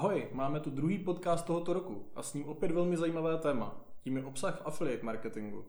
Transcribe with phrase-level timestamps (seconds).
[0.00, 3.80] Ahoj, máme tu druhý podcast tohoto roku a s ním opět velmi zajímavé téma.
[4.00, 5.64] Tím je obsah v affiliate marketingu.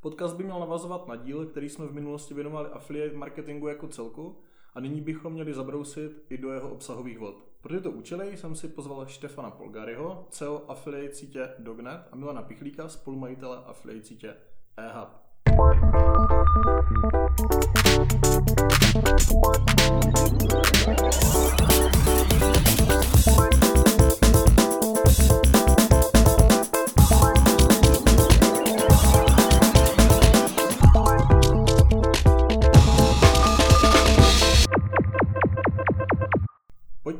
[0.00, 4.38] Podcast by měl navazovat na díl, který jsme v minulosti věnovali affiliate marketingu jako celku
[4.74, 7.44] a nyní bychom měli zabrousit i do jeho obsahových vod.
[7.60, 12.88] Pro tyto účely jsem si pozval Štefana Polgaryho, CEO affiliate sítě Dognet a Milana Pichlíka,
[12.88, 14.36] spolumajitele affiliate sítě
[14.76, 15.08] eHub.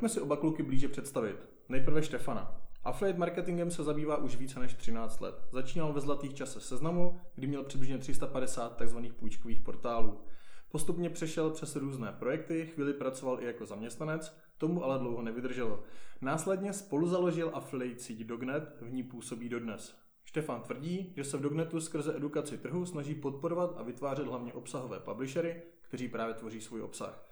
[0.06, 1.36] Pojďme si oba kluky blíže představit.
[1.68, 2.60] Nejprve Štefana.
[2.84, 5.34] Affiliate marketingem se zabývá už více než 13 let.
[5.52, 8.98] Začínal ve zlatých časech seznamu, kdy měl přibližně 350 tzv.
[9.16, 10.20] půjčkových portálů.
[10.68, 15.82] Postupně přešel přes různé projekty, chvíli pracoval i jako zaměstnanec, tomu ale dlouho nevydrželo.
[16.20, 19.96] Následně spolu založil affiliate síť Dognet, v ní působí dodnes.
[20.24, 25.00] Štefan tvrdí, že se v Dognetu skrze edukaci trhu snaží podporovat a vytvářet hlavně obsahové
[25.00, 27.25] publishery, kteří právě tvoří svůj obsah.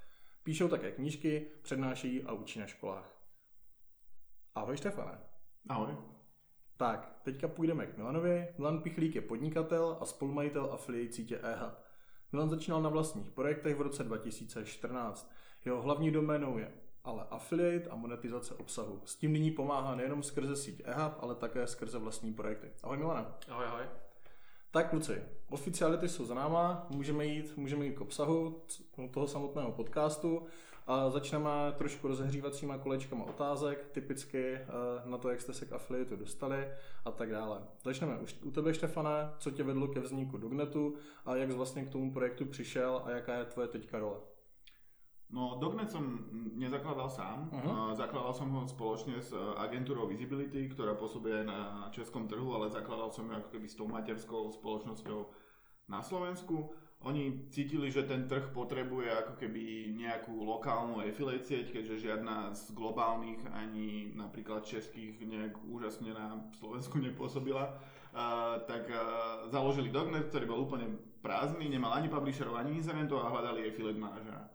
[0.44, 3.16] Píšou také knížky, přednášejí a učí na školách.
[4.54, 5.18] Ahoj Štefane.
[5.68, 5.96] Ahoj.
[6.76, 8.48] Tak, teďka půjdeme k Milanovi.
[8.58, 11.74] Milan Pichlík je podnikatel a spolumajitel affiliate sítě eHub.
[12.32, 15.32] Milan začínal na vlastních projektech v roce 2014.
[15.64, 16.72] Jeho hlavní doménou je
[17.04, 19.02] ale affiliate a monetizace obsahu.
[19.04, 22.72] S tím nyní pomáhá nejenom skrze síť eHub, ale také skrze vlastní projekty.
[22.82, 23.38] Ahoj Milana.
[23.48, 23.84] Ahoj, ahoj.
[24.74, 28.62] Tak kluci, oficiality jsou za náma, můžeme jít, můžeme jít k obsahu
[29.10, 30.42] toho samotného podcastu
[30.86, 34.66] a začneme trošku rozehřívacíma kolečkama otázek, typicky eh,
[35.04, 36.68] na to, jak jste se k affiliatu dostali
[37.04, 37.60] a tak dále.
[37.84, 40.94] Začneme už u tebe, Štefane, co tě vedlo ke vzniku Dognetu
[41.26, 44.16] a jak jsi vlastně k tomu projektu přišel a jaká je tvoje teďka role?
[45.34, 46.22] No, Dognet som
[46.54, 47.50] nezakladal sám.
[47.50, 47.90] Uh-huh.
[47.98, 51.58] Zakladal som ho spoločne s agentúrou Visibility, ktorá pôsobí aj na
[51.90, 55.26] českom trhu, ale zakladal som ju ako keby s tou materskou spoločnosťou
[55.90, 56.70] na Slovensku.
[57.04, 62.72] Oni cítili, že ten trh potrebuje ako keby nejakú lokálnu affiliate sieť, keďže žiadna z
[62.72, 67.76] globálnych ani napríklad českých nejak úžasne na Slovensku nepôsobila.
[68.14, 73.28] Uh, tak uh, založili Dognet, ktorý bol úplne prázdny, nemal ani publisherov, ani inzerentov a
[73.34, 74.46] hľadali affiliate manažera.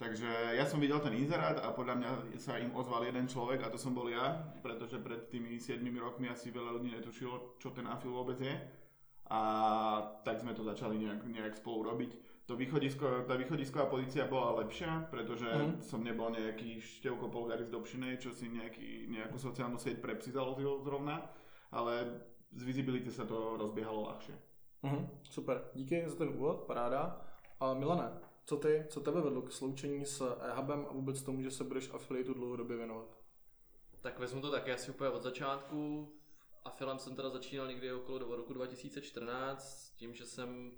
[0.00, 2.10] Takže ja som videl ten inzerát a podľa mňa
[2.40, 6.26] sa im ozval jeden človek a to som bol ja, pretože pred tými 7 rokmi
[6.26, 8.54] asi veľa ľudí netušilo, čo ten afil vôbec je.
[9.30, 9.40] A
[10.26, 12.10] tak sme to začali nejak, nejak spolu robiť.
[12.50, 15.86] To východisko, tá východisková pozícia bola lepšia, pretože mm.
[15.86, 20.34] som nebol nejaký števko polgaris do pšinej, čo si nejaký, nejakú sociálnu sieť pre psi
[20.34, 21.22] založil zrovna,
[21.70, 24.34] ale z visibility sa to rozbiehalo ľahšie.
[24.82, 27.22] Mm, super, díky za ten úvod, paráda.
[27.62, 28.10] A Milane,
[28.44, 31.90] co ty, co tebe vedlo k sloučení s eHubem a vůbec tomu, že se budeš
[31.90, 33.18] afiliatu dlouhodobě věnovat?
[34.00, 36.12] Tak vezmu to taky asi úplně od začátku.
[36.64, 40.72] Afilem jsem teda začínal někdy okolo roku 2014 s tím, že jsem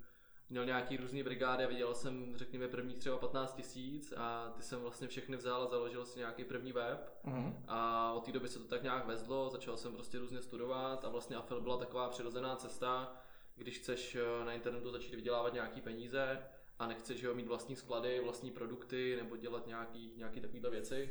[0.51, 4.81] měl nějaký různý brigády a viděl jsem, řekněme, prvních třeba 15 tisíc a ty jsem
[4.81, 7.55] vlastně všechny vzal a založil si nějaký první web uh-huh.
[7.69, 11.09] a od té doby se to tak nějak vezlo, začal jsem prostě různě studovat a
[11.09, 13.17] vlastně Afil byla taková přirozená cesta,
[13.57, 16.43] když chceš na internetu začít vydělávat nějaký peníze,
[16.79, 21.11] a nechce, že jo, mít vlastní sklady, vlastní produkty nebo dělat nějaký, nějaký takovýhle věci.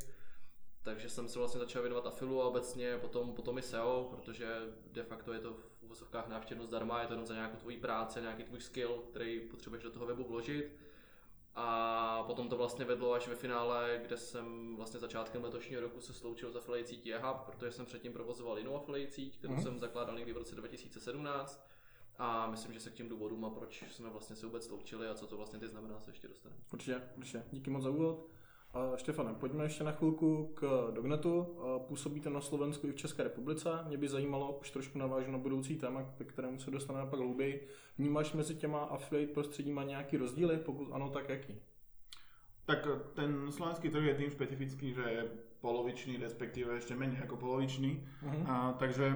[0.84, 4.48] Takže jsem se vlastně začal věnovat afilu a obecně potom, potom i SEO, protože
[4.92, 8.22] de facto je to v uvozovkách návštěvnost zdarma, je to jenom za nějakou tvoji práci,
[8.22, 10.76] nějaký tvůj skill, který potřebuješ do toho webu vložit.
[11.56, 16.14] A potom to vlastně vedlo až ve finále, kde jsem vlastně začátkem letošního roku se
[16.14, 19.62] sloučil s affiliate sítí eHub, protože jsem předtím provozoval jinou affiliate síť, kterou mm.
[19.64, 21.68] jsem zakládal někdy v roce 2017
[22.18, 25.14] a myslím, že se k těm důvodům a proč jsme vlastně se vůbec sloučili a
[25.14, 26.62] co to vlastně ty znamená, se ještě dostaneme.
[26.74, 27.44] Určitě, určitě.
[27.52, 28.28] Díky moc za úvod.
[28.74, 31.58] A Štefane, pojďme ještě na chvilku k Dognetu.
[31.88, 33.70] Působíte na Slovensku i v České republice.
[33.88, 37.68] Mě by zajímalo, už trošku navážu na budoucí téma, ke kterému se dostaneme pak hlouběji.
[37.98, 40.58] Vnímáš mezi těma affiliate prostředíma nějaký rozdíly?
[40.58, 41.62] Pokud ano, tak jaký?
[42.64, 45.22] Tak ten slovenský trh je tým špecifický, že je
[45.64, 47.92] polovičný, respektíve ešte menej ako polovičný.
[47.96, 48.44] Uh-huh.
[48.48, 49.16] A, takže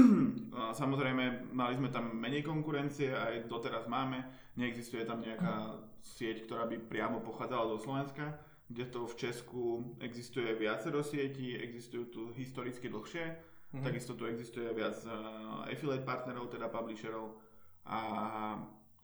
[0.58, 4.26] a samozrejme mali sme tam menej konkurencie, aj doteraz máme.
[4.58, 9.62] Neexistuje tam nejaká sieť, ktorá by priamo pochádzala do Slovenska, kde to v Česku
[10.02, 13.82] existuje viacero sietí, existujú tu historicky dlhšie, uh-huh.
[13.86, 17.38] takisto tu existuje viac uh, affiliate partnerov, teda publisherov
[17.86, 18.00] a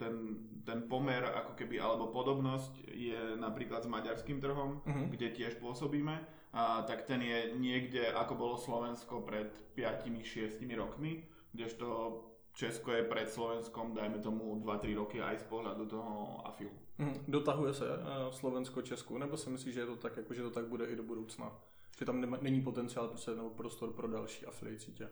[0.00, 0.14] ten,
[0.64, 5.06] ten pomer ako keby, alebo podobnosť je napríklad s maďarským trhom, uh-huh.
[5.12, 6.16] kde tiež pôsobíme,
[6.56, 11.86] a, tak ten je niekde ako bolo Slovensko pred 5-6 rokmi, kdežto
[12.56, 16.72] Česko je pred Slovenskom, dajme tomu 2-3 roky aj z pohľadu toho AFIU.
[16.98, 17.16] Uh-huh.
[17.28, 20.50] Dotahuje se uh, Slovensko Česku, nebo si myslíš, že je to tak, jako, že to
[20.50, 21.52] tak bude i do budoucna?
[21.98, 25.08] Že tam nema, není potenciál prostě, nebo prostor pro další affiliate sítě.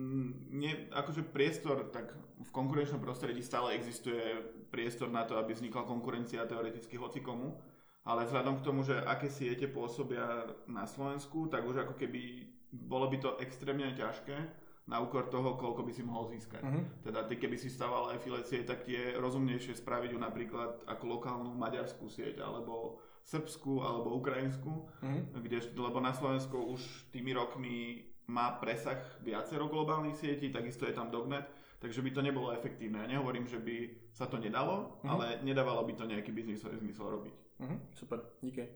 [0.00, 4.40] Mm, nie, akože priestor, tak v konkurenčnom prostredí stále existuje
[4.72, 7.60] priestor na to, aby vznikla konkurencia teoreticky hocikomu,
[8.08, 13.06] ale vzhľadom k tomu, že aké siete pôsobia na Slovensku, tak už ako keby bolo
[13.12, 14.36] by to extrémne ťažké
[14.88, 16.64] na úkor toho, koľko by si mohol získať.
[16.64, 16.82] Uh-huh.
[17.06, 21.54] Teda ty, keby si stával affiliate sieť, tak je rozumnejšie spraviť ju napríklad ako lokálnu
[21.54, 25.38] maďarskú sieť, alebo srbskú, alebo ukrajinskú, uh-huh.
[25.38, 26.82] kde, lebo na Slovensku už
[27.14, 32.54] tými rokmi má presah viacero globálnych sietí, takisto je tam Dognet, takže by to nebolo
[32.54, 33.02] efektívne.
[33.02, 35.10] Ja nehovorím, že by sa to nedalo, uh-huh.
[35.10, 37.34] ale nedávalo by to nejaký biznis zmysel robiť.
[37.60, 37.78] Uh-huh.
[37.94, 38.68] Super, díky.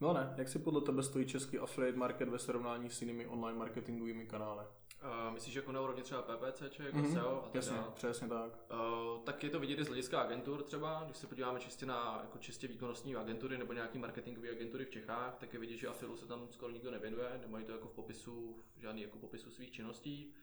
[0.00, 3.58] No ne, jak si podle tebe stojí český affiliate market ve srovnání s jinými online
[3.58, 4.64] marketingovými kanály?
[5.04, 7.12] Uh, myslíš jako na úrovni třeba PPC, jako mm-hmm.
[7.12, 8.58] SEO a tak Jasně, přesně tak.
[8.72, 12.18] Uh, tak je to vidět i z hlediska agentur třeba, když se podíváme čistě na
[12.22, 16.16] jako čistě výkonnostní agentury nebo nějaký marketingové agentury v Čechách, tak je vidět, že afilu
[16.16, 20.34] se tam skoro nikdo nevěnuje, nemají to jako v popisu, žádný jako popisu svých činností,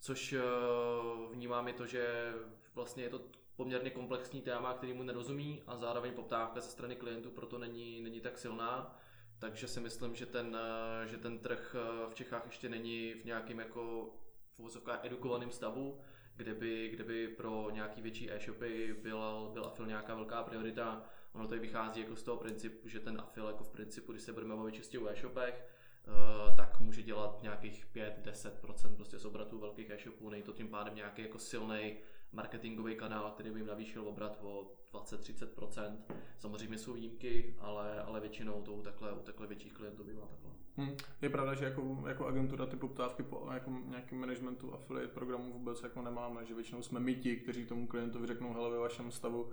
[0.00, 2.34] což uh, vnímám je to, že
[2.74, 3.20] vlastně je to
[3.56, 8.20] poměrně komplexní téma, který mu nerozumí a zároveň poptávka ze strany klientů proto není, není
[8.20, 9.00] tak silná
[9.40, 13.24] takže si myslím, že ten, eh, že ten trh eh, v Čechách ještě není v
[13.24, 14.10] nějakém jako
[14.58, 15.98] v edukovaném stavu,
[16.36, 21.04] kde by, kde by pro nějaký větší e-shopy byl, byl afil nějaká velká priorita.
[21.32, 24.32] Ono tady vychází jako z toho principu, že ten afil jako v principu, když se
[24.32, 25.66] budeme bavit čistě o e-shopech,
[26.06, 30.94] Uh, tak může dělat nějakých 5-10% prostě z obratů velkých e-shopů, není to tím pádem
[30.94, 31.96] nějaký jako silný
[32.32, 35.96] marketingový kanál, který by jim navýšil obrat o 20-30%.
[36.38, 40.50] Samozřejmě jsou výjimky, ale, ale většinou to u takhle, u takhle větších klientů bývá takhle.
[40.76, 40.96] Hmm.
[41.22, 45.82] Je pravda, že jako, jako agentura ty poptávky po jako nějakým managementu affiliate programu vůbec
[45.82, 49.52] jako nemáme, že většinou jsme my ti, kteří tomu klientovi řeknou, hele, ve vašem stavu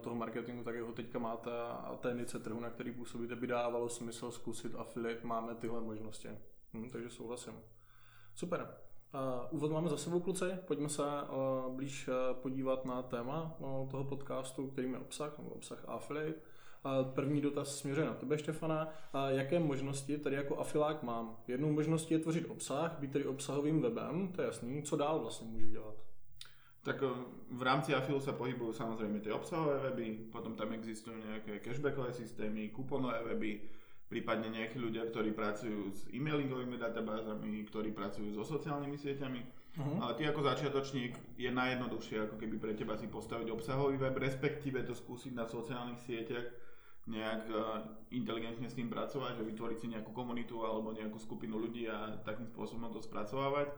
[0.00, 3.88] toho marketingu, tak ho teďka máte a té nice trhu, na který působíte, by dávalo
[3.88, 6.28] smysl zkusit affiliate, máme tyhle možnosti.
[6.72, 7.54] Hmm, takže souhlasím.
[8.34, 8.85] Super.
[9.50, 10.44] Úvod máme za sebou, kluci.
[10.66, 15.50] Pojďme se uh, blíž uh, podívat na téma uh, toho podcastu, kterým je obsah, nebo
[15.50, 16.40] obsah affiliate.
[17.14, 18.88] První dotaz směřuje na tebe, Štefana.
[19.28, 21.36] Jaké možnosti tady jako afilák mám?
[21.48, 24.82] Jednou možností je tvořit obsah, být tedy obsahovým webem, to je jasný.
[24.82, 25.94] Co dál vlastně můžu dělat?
[26.82, 27.02] Tak
[27.50, 32.70] v rámci Afilu sa pohybujú samozrejme tie obsahové weby, potom tam existujú nejaké cashbackové systémy,
[32.70, 33.66] kuponové weby,
[34.06, 39.40] prípadne nejakí ľudia, ktorí pracujú s e-mailingovými databázami, ktorí pracujú so sociálnymi sieťami.
[39.76, 39.98] Uh-huh.
[40.00, 44.86] Ale ty ako začiatočník je najjednoduchšie ako keby pre teba si postaviť obsahový web, respektíve
[44.86, 46.48] to skúsiť na sociálnych sieťach
[47.06, 51.86] nejak uh, inteligentne s tým pracovať, že vytvoriť si nejakú komunitu alebo nejakú skupinu ľudí
[51.86, 53.70] a takým spôsobom to spracovávať.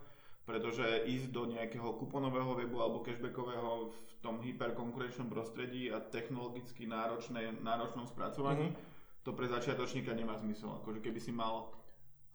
[0.48, 7.60] Pretože ísť do nejakého kuponového webu alebo cashbackového v tom hyperkonkurenčnom prostredí a technologicky náročné,
[7.60, 8.96] náročnom spracovaní uh-huh
[9.28, 10.72] to pre začiatočníka nemá zmysel.
[10.80, 11.68] Akože keby si mal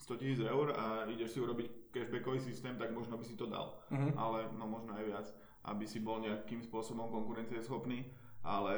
[0.05, 3.81] 100 tisíc eur a ideš si urobiť cashbackový systém, tak možno by si to dal.
[3.89, 4.13] Uh-huh.
[4.13, 5.27] Ale no možno aj viac,
[5.73, 8.05] aby si bol nejakým spôsobom konkurencieschopný.
[8.45, 8.75] Ale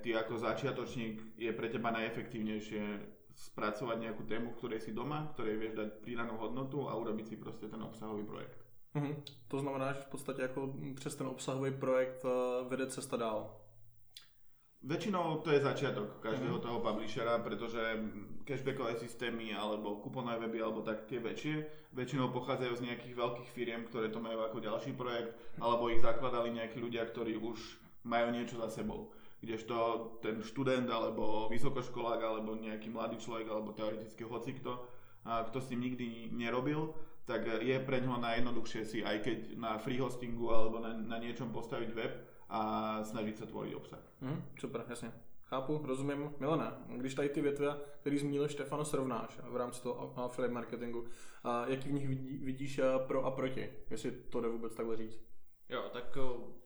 [0.00, 2.82] ty ako začiatočník je pre teba najefektívnejšie
[3.36, 7.36] spracovať nejakú tému, v ktorej si doma, ktorej vieš dať pridanú hodnotu a urobiť si
[7.36, 8.64] proste ten obsahový projekt.
[8.96, 9.12] Uh-huh.
[9.52, 13.52] To znamená, že v podstate ako přes ten obsahový projekt uh, vede cesta dál.
[14.78, 16.62] Väčšinou to je začiatok každého mm.
[16.62, 17.82] toho publishera, pretože
[18.46, 21.66] cashbackové systémy alebo kuponové weby alebo tak tie väčšie
[21.98, 26.54] väčšinou pochádzajú z nejakých veľkých firiem, ktoré to majú ako ďalší projekt alebo ich zakladali
[26.54, 27.58] nejakí ľudia, ktorí už
[28.06, 29.10] majú niečo za sebou.
[29.42, 29.76] Kdežto
[30.22, 34.86] ten študent alebo vysokoškolák alebo nejaký mladý človek alebo teoreticky hocikto,
[35.26, 36.94] kto s tým nikdy nerobil,
[37.26, 41.52] tak je pre ňoho najjednoduchšie si aj keď na free hostingu alebo na, na niečom
[41.52, 42.12] postaviť web,
[42.48, 44.00] a snažit se tvořit obsah.
[44.20, 45.12] Hmm, super, jasně.
[45.44, 46.34] Chápu, rozumím.
[46.40, 51.04] Milane, když tady ty větve, který zmínil Štefano, srovnáš v rámci toho affiliate marketingu,
[51.44, 54.96] a jaký v nich vidí, vidíš eh, pro a proti, jestli to jde vůbec takhle
[54.96, 55.20] říct?
[55.68, 56.58] Jo, tak eh,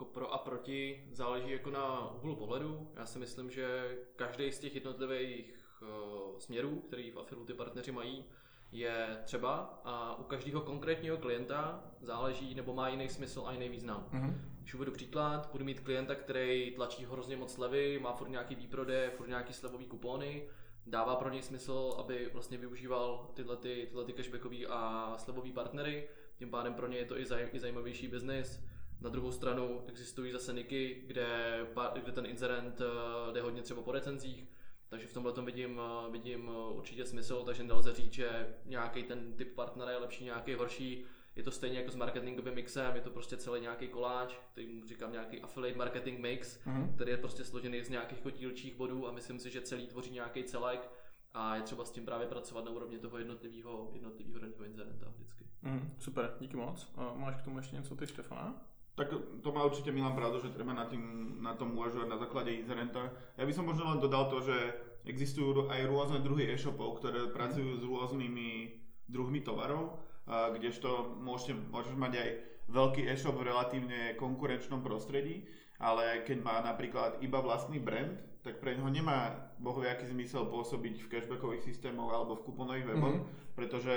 [0.00, 2.90] jako pro a proti záleží jako na úhlu pohledu.
[2.96, 7.92] Já si myslím, že každý z těch jednotlivých uh, směrů, který v Afilu ty partneři
[7.92, 8.24] mají,
[8.72, 14.08] je třeba a u každého konkrétního klienta záleží nebo má jiný smysl a jiný význam.
[14.12, 14.49] Mm-hmm.
[14.60, 19.10] Když uvedu příklad, budu mít klienta, který tlačí hrozně moc slevy, má furt nějaký výprodeje,
[19.10, 20.48] furt nějaký slevový kupony,
[20.86, 26.08] dává pro něj smysl, aby vlastně využíval tyhle, ty, tyhle ty cashbackové a slevové partnery,
[26.36, 28.60] tím pádem pro ně je to i, zaj, i zajímavější biznis.
[29.00, 31.60] Na druhou stranu existují zase niky, kde,
[31.94, 34.44] kde ten inzerent eh, jde hodně třeba po recenzích,
[34.88, 39.32] takže v tomhle vidím, eh, vidím eh, určitě smysl, takže nelze říct, že nějaký ten
[39.32, 41.04] typ partnera je lepší, nějaký horší.
[41.40, 45.12] Je to stejně jako s marketingovým mixem, je to prostě celý nějaký koláč, který říkám
[45.12, 46.94] nějaký affiliate marketing mix, mm-hmm.
[46.94, 50.44] který je prostě složený z nějakých dílčích bodů a myslím si, že celý tvoří nějaký
[50.44, 50.90] celek
[51.34, 55.44] a je třeba s tím právě pracovat na úrovni toho jednotlivého, jednotlivého daného incidenta vždycky.
[55.62, 56.92] Mm, super, díky moc.
[56.96, 58.54] A máš k tomu ještě něco ty, Štefana?
[58.94, 59.08] Tak
[59.42, 63.12] to má určite Milan pravdu, že treba na, tým, na tom uvažovať na základe inzerenta.
[63.40, 64.76] Ja by som možno len dodal to, že
[65.08, 68.76] existujú aj rôzne druhy e-shopov, ktoré pracujú s rôznymi
[69.08, 72.28] druhmi tovarov, kdežto môžete, môžeš mať aj
[72.70, 75.42] veľký e-shop v relatívne konkurenčnom prostredí,
[75.82, 81.10] ale keď má napríklad iba vlastný brand, tak pre neho nemá bohoviaký zmysel pôsobiť v
[81.12, 83.52] cashbackových systémoch alebo v kuponových weboch, mm-hmm.
[83.52, 83.96] pretože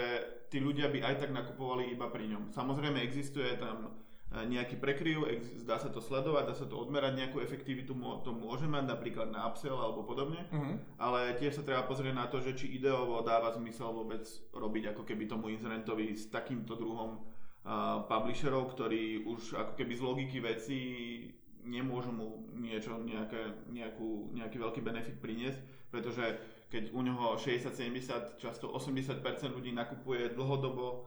[0.52, 2.52] tí ľudia by aj tak nakupovali iba pri ňom.
[2.52, 4.03] Samozrejme existuje tam
[4.34, 5.30] nejaký prekryv,
[5.62, 7.94] dá sa to sledovať, dá sa to odmerať, nejakú efektivitu
[8.26, 10.98] to môže mať, napríklad na upsell alebo podobne, mm-hmm.
[10.98, 15.06] ale tiež sa treba pozrieť na to, že či ideovo dáva zmysel vôbec robiť ako
[15.06, 20.80] keby tomu incidentovi s takýmto druhom uh, publisherov, ktorí už ako keby z logiky veci
[21.64, 25.62] nemôžu mu niečo, nejaké, nejakú, nejaký veľký benefit priniesť,
[25.94, 26.26] pretože
[26.74, 29.22] keď u neho 60-70, často 80%
[29.54, 31.06] ľudí nakupuje dlhodobo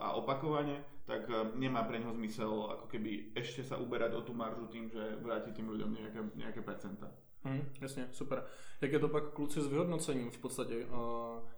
[0.00, 4.66] a opakovane, tak nemá pre neho zmysel ako keby ešte sa uberať o tú maržu
[4.72, 7.12] tým, že vráti tým ľuďom nejaké, nejaké percenta.
[7.44, 8.44] Hmm, jasně, super.
[8.80, 10.86] Jak je to pak kluci s vyhodnocením v podstatě?
[10.86, 10.98] Uh,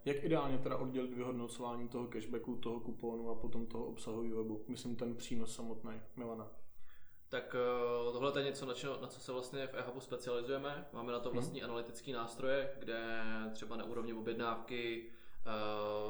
[0.05, 4.65] jak ideálně teda oddělit vyhodnocování toho cashbacku, toho kuponu a potom toho obsahového webu?
[4.69, 6.51] Myslím ten přínos samotný, Milana
[7.29, 10.87] tak eh, tohle je něco, na, čo, na co se vlastně v eHubu specializujeme.
[10.93, 11.39] Máme na to mhm.
[11.39, 11.71] vlastní hmm.
[11.71, 15.16] analytické nástroje, kde třeba na úrovni objednávky uh,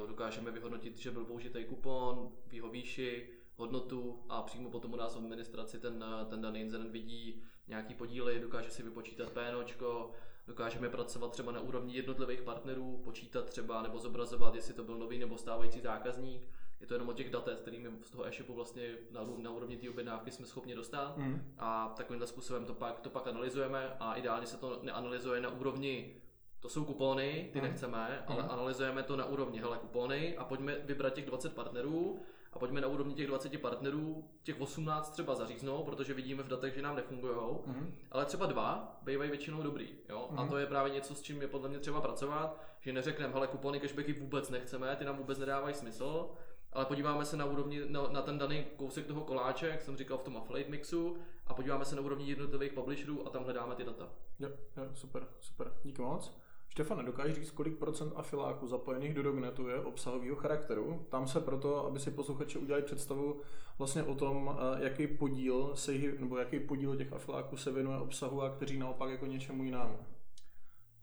[0.06, 5.14] dokážeme vyhodnotit, že byl použitý kupon, v jeho výši, hodnotu a přímo potom u nás
[5.14, 10.12] v administraci ten, ten daný incident vidí nějaký podíly, dokáže si vypočítat PNOčko,
[10.46, 15.18] dokážeme pracovat třeba na úrovni jednotlivých partnerů, počítat třeba nebo zobrazovat, jestli to byl nový
[15.18, 16.42] nebo stávající zákazník
[16.80, 19.90] je to jenom o těch datech, kterými z toho e-shopu vlastně na, na úrovni té
[19.90, 21.54] objednávky jsme schopni dostat mm.
[21.58, 26.16] a takovýmhle způsobem to pak, to pak analyzujeme a ideálně se to neanalyzuje na úrovni
[26.60, 27.64] to jsou kupony, ty mm.
[27.64, 28.50] nechceme, ale mm.
[28.50, 32.20] analyzujeme to na úrovni hele kupony a pojďme vybrat těch 20 partnerů
[32.52, 36.75] a pojďme na úrovni těch 20 partnerů těch 18 třeba zaříznout, protože vidíme v datech,
[36.75, 37.36] že nám nefungují,
[37.66, 37.94] mm.
[38.10, 39.88] ale třeba dva bývají většinou dobrý.
[40.08, 40.28] Jo?
[40.30, 40.38] Mm.
[40.38, 43.46] A to je právě něco, s čím je podle mě třeba pracovat, že neřekneme, hele
[43.46, 46.30] kupony, cashbacky vůbec nechceme, ty nám vůbec nedávají smysl,
[46.72, 50.18] ale podíváme se na úrovni, na, na ten daný kousek toho koláče, jak jsem říkal
[50.18, 53.84] v tom affiliate mixu, a podíváme se na úrovni jednotlivých publisherů a tam hledáme ty
[53.84, 54.08] data.
[54.38, 56.45] Jo, jo super, super, díky moc.
[56.76, 61.06] Štefane, dokážeš říct, kolik procent afiláků zapojených do Dognetu je obsahového charakteru?
[61.09, 63.40] Tam se proto, aby si posluchači udělali představu
[63.78, 68.42] vlastně o tom, eh, jaký podíl se, nebo jaký podíl těch afiláků se věnuje obsahu
[68.42, 69.99] a kteří naopak jako něčemu jinému.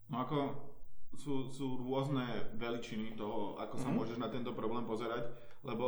[0.09, 0.55] No ako
[1.17, 3.97] sú, sú rôzne veličiny toho, ako sa mm-hmm.
[3.97, 5.25] môžeš na tento problém pozerať
[5.63, 5.85] lebo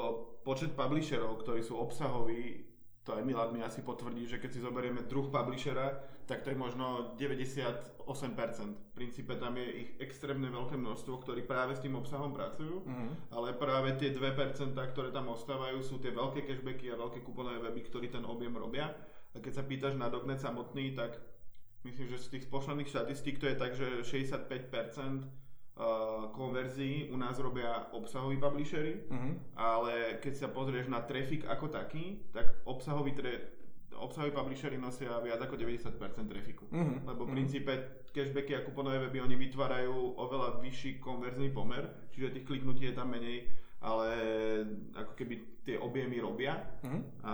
[0.48, 2.64] počet publisherov, ktorí sú obsahoví,
[3.06, 5.94] to aj Milad mi asi potvrdí, že keď si zoberieme druh publishera,
[6.26, 8.02] tak to je možno 98%.
[8.02, 13.30] V princípe tam je ich extrémne veľké množstvo, ktorí práve s tým obsahom pracujú, mm-hmm.
[13.38, 17.86] ale práve tie 2%, ktoré tam ostávajú, sú tie veľké cashbacky a veľké kuponové weby,
[17.86, 18.90] ktorí ten objem robia.
[19.32, 21.22] A keď sa pýtaš na Dognet samotný, tak
[21.86, 25.45] myslím, že z tých posledných štatistík to je tak, že 65% uh,
[26.32, 29.36] konverzií u nás robia obsahoví publishery, uh-huh.
[29.56, 33.52] ale keď sa pozrieš na traffic ako taký, tak obsahový tre-
[33.96, 36.66] obsahoví publishery nosia viac ako 90% trafiku.
[36.72, 37.00] Uh-huh.
[37.04, 37.36] Lebo v mhm.
[37.36, 37.72] princípe
[38.16, 43.12] cashbacky a kuponové weby oni vytvárajú oveľa vyšší konverzný pomer, čiže tých kliknutí je tam
[43.12, 43.52] menej,
[43.84, 44.10] ale
[44.96, 45.36] ako keby
[45.68, 47.02] tie objemy robia uh-huh.
[47.28, 47.34] a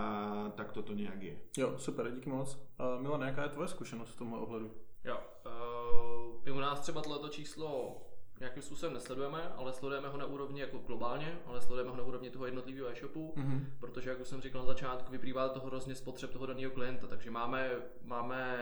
[0.58, 1.36] tak toto nejak je.
[1.62, 2.58] Jo, super, díky moc.
[2.82, 4.72] Uh, Milan, jaká je tvoje zkušenost v tomhle ohledu?
[5.06, 8.02] Jo, uh, my u nás třeba tohleto číslo
[8.42, 12.30] nějakým způsobem nesledujeme, ale sledujeme ho na úrovni jako globálně, ale sledujeme ho na úrovni
[12.30, 13.66] toho jednotlivého e-shopu, mm-hmm.
[13.80, 17.32] protože jak už jsem říkal na začátku, vyplývá toho hrozně spotřeb toho daného klienta, takže
[17.32, 17.72] máme,
[18.04, 18.58] máme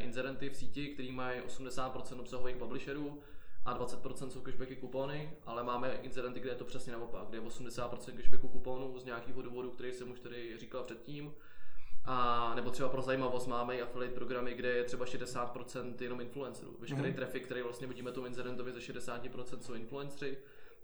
[0.00, 3.20] incidenty v síti, který mají 80% obsahových publisherů
[3.64, 7.42] a 20% jsou cashbacky kupony, ale máme incidenty, kde je to přesně naopak, kde je
[7.42, 11.32] 80% cashbacku kuponů z nějakého důvodu, který jsem už tady říkal předtím,
[12.12, 16.76] a nebo třeba pro zajímavost máme i affiliate programy, kde je třeba 60% jenom influencerů.
[16.80, 17.14] Veškerý mm-hmm.
[17.14, 20.38] traffic, který vlastně vidíme tomu incidentovi ze 60% jsou influencery,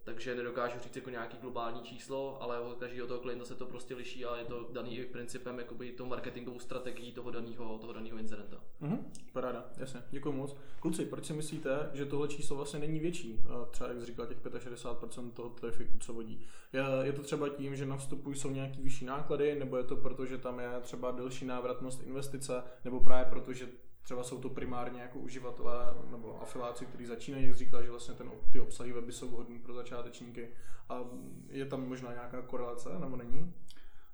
[0.06, 3.94] takže nedokážu říct jako nějaký globální číslo, ale u každého toho klienta se to prostě
[3.94, 8.60] liší a je to daný principem jakoby tou marketingovou strategií toho daného toho daného incidenta.
[8.80, 10.56] Mhm, paráda, jasně, děkuji moc.
[10.80, 13.40] Kluci, proč si myslíte, že tohle číslo vlastně není větší?
[13.70, 16.46] Třeba jak říkal, těch 65% toho trafiku, co vodí.
[16.72, 19.96] Je, je to třeba tím, že na vstupu jsou nějaký vyšší náklady, nebo je to
[19.96, 23.68] proto, že tam je třeba delší návratnost investice, nebo právě proto, že
[24.06, 28.30] třeba jsou to primárně jako uživatelé nebo afiláci, kteří začínají, jak říkal, že vlastně ten,
[28.52, 30.48] ty obsahy weby jsou vhodné pro začátečníky
[30.88, 31.00] a
[31.48, 33.54] je tam možná nějaká korelace, nebo není?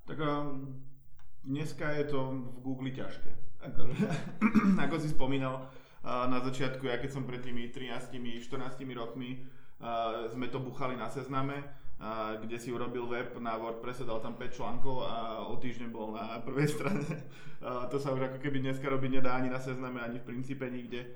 [0.04, 0.18] Tak
[1.44, 3.36] dneska je to v Google ťažké.
[3.60, 3.82] Ako,
[4.84, 5.68] ako si spomínal,
[6.02, 8.48] na začiatku, ja keď som pred tými 13-14
[8.96, 9.44] rokmi
[10.32, 11.62] sme to buchali na sezname,
[12.42, 16.42] kde si urobil web na WordPresse, dal tam 5 článkov a o týždeň bol na
[16.42, 17.06] prvej strane.
[17.94, 21.14] to sa už ako keby dneska robiť nedá ani na sezname, ani v princípe nikde.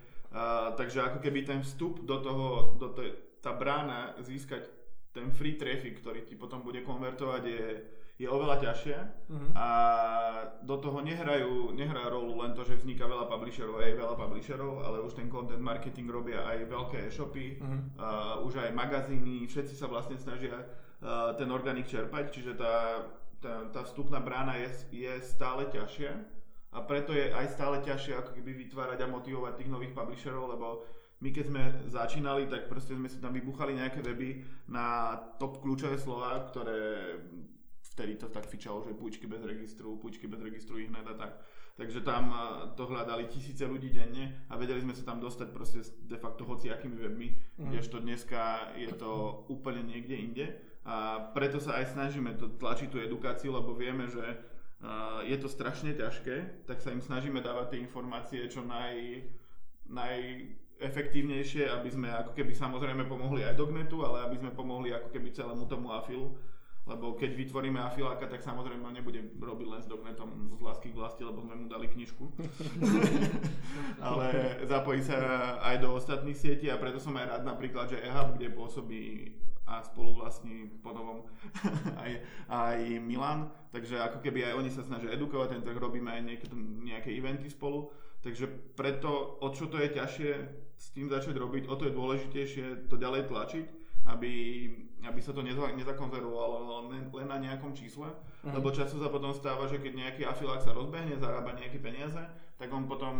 [0.78, 2.46] takže ako keby ten vstup do toho,
[2.78, 4.70] do tej, tá brána získať
[5.10, 7.66] ten free traffic, ktorý ti potom bude konvertovať je
[8.16, 9.50] je oveľa ťažšie uh-huh.
[9.52, 9.68] a
[10.64, 15.04] do toho nehrajú, nehrajú rolu len to, že vzniká veľa publisherov, aj veľa publisherov, ale
[15.04, 17.80] už ten content marketing robia aj veľké e-shopy, uh-huh.
[18.00, 23.04] uh, už aj magazíny, všetci sa vlastne snažia uh, ten organik čerpať, čiže tá,
[23.44, 26.16] tá, tá vstupná brána je, je stále ťažšia
[26.72, 30.88] a preto je aj stále ťažšie ako keby vytvárať a motivovať tých nových publisherov, lebo
[31.20, 35.96] my keď sme začínali, tak proste sme si tam vybuchali nejaké weby na top kľúčové
[35.96, 37.16] slova, ktoré
[37.96, 41.32] vtedy to tak fičalo, že púčky bez registru, púčky bez registru ich hned a tak.
[41.80, 42.28] Takže tam
[42.76, 46.96] to hľadali tisíce ľudí denne a vedeli sme sa tam dostať proste de facto hociakými
[46.96, 47.68] webmi, mm.
[47.72, 50.46] kdežto dneska je to úplne niekde inde.
[50.84, 55.48] A preto sa aj snažíme to tlačiť tú edukáciu, lebo vieme, že uh, je to
[55.48, 59.24] strašne ťažké, tak sa im snažíme dávať tie informácie čo naj,
[59.88, 65.28] najefektívnejšie, aby sme ako keby samozrejme pomohli aj Dognetu, ale aby sme pomohli ako keby
[65.32, 66.36] celému tomu afilu
[66.86, 71.26] lebo keď vytvoríme afiláka, tak samozrejme nebude robiť len s dognetom z lásky k vlasti,
[71.26, 72.24] lebo sme mu dali knižku.
[74.06, 75.18] Ale zapojí sa
[75.66, 79.02] aj do ostatných sietí a preto som aj rád napríklad, že EHUB, kde pôsobí
[79.66, 81.26] a spolu vlastní ponovom
[82.02, 86.22] aj, aj Milan, takže ako keby aj oni sa snažia edukovať ten trh, robíme aj
[86.22, 86.46] nejaké,
[86.86, 87.90] nejaké eventy spolu,
[88.22, 88.46] takže
[88.78, 90.30] preto o čo to je ťažšie
[90.78, 93.66] s tým začať robiť, o to je dôležitejšie to ďalej tlačiť,
[94.06, 94.32] aby
[95.06, 98.50] aby sa to nezakonzervovalo len, len na nejakom čísle, uh-huh.
[98.50, 102.18] lebo často sa potom stáva, že keď nejaký afilák sa rozbehne, zarába nejaké peniaze,
[102.58, 103.14] tak on potom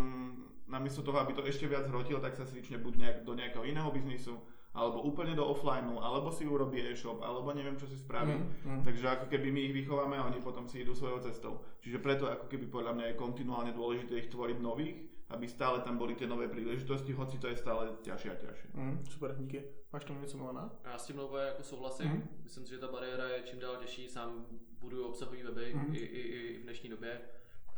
[0.66, 3.87] namiesto toho, aby to ešte viac hrotil, tak sa svične buď nejak, do nejakého iného
[3.95, 4.35] biznisu,
[4.76, 8.35] alebo úplne do offlineu, alebo si urobí e-shop, alebo neviem, čo si spraví.
[8.35, 8.83] Mm, mm.
[8.85, 11.64] Takže ako keby my ich vychováme a oni potom si idú svojou cestou.
[11.81, 15.99] Čiže preto ako keby podľa mňa je kontinuálne dôležité ich tvoriť nových, aby stále tam
[15.99, 18.69] boli tie nové príležitosti, hoci to je stále ťažšie a ťažšie.
[18.75, 19.65] Mm, super, díky.
[19.93, 20.71] Máš tomu něco Milana?
[20.85, 22.11] Já s tím dlouho jako souhlasím.
[22.11, 22.29] Mm.
[22.43, 24.09] Myslím si, že ta bariéra je čím dál těžší.
[24.09, 24.47] Sám
[24.81, 25.95] buduju obsahový weby mm.
[25.95, 27.21] i, i, i v dnešní době.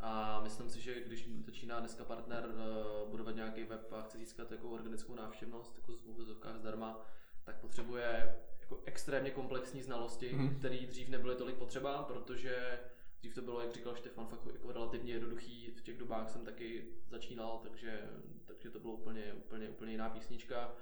[0.00, 4.52] A myslím si, že když začíná dneska partner uh, budovat nějaký web a chce získat
[4.52, 7.00] jako organickou návštěvnost, jako z uvozovkách zdarma,
[7.44, 10.58] tak potřebuje jako extrémně komplexní znalosti, mm.
[10.58, 12.78] které dřív nebyly tolik potřeba, protože
[13.20, 15.70] Dřív to bylo, jak říkal Štefan, fakt jako relativně jednoduchý.
[15.70, 18.10] V těch dobách jsem taky začínal, takže,
[18.44, 20.72] takže to bylo úplně, úplně, úplně jiná písnička.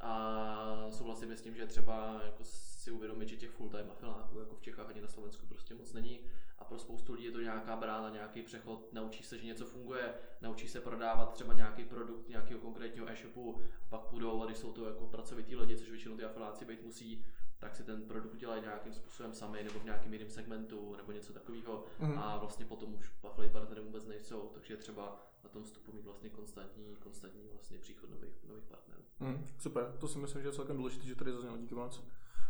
[0.00, 4.60] A souhlasím s tím, že třeba jako si uvědomit, že těch full-time afiláků jako v
[4.60, 6.20] Čechách ani na Slovensku prostě moc není.
[6.58, 10.14] A pro spoustu lidí je to nějaká brána, nějaký přechod, naučí se, že něco funguje,
[10.40, 14.86] naučí se prodávat třeba nějaký produkt nějakého konkrétního e-shopu, pak půjdou, a když jsou to
[14.86, 17.24] jako pracovitý lidi, což většinou ty afiláci být musí,
[17.62, 21.32] tak si ten produkt dělají nějakým způsobem sami nebo v nějakém jiném segmentu nebo něco
[21.32, 22.18] takového mm.
[22.18, 26.30] a vlastně potom už affiliate partnery vůbec nejsou, takže třeba na tom vstupu mít vlastně
[26.30, 29.02] konstantní, konstantní vlastně příchod nových, nových partnerů.
[29.20, 32.04] Mm, super, to si myslím, že je celkem důležité, že tady zaznělo, díky moc.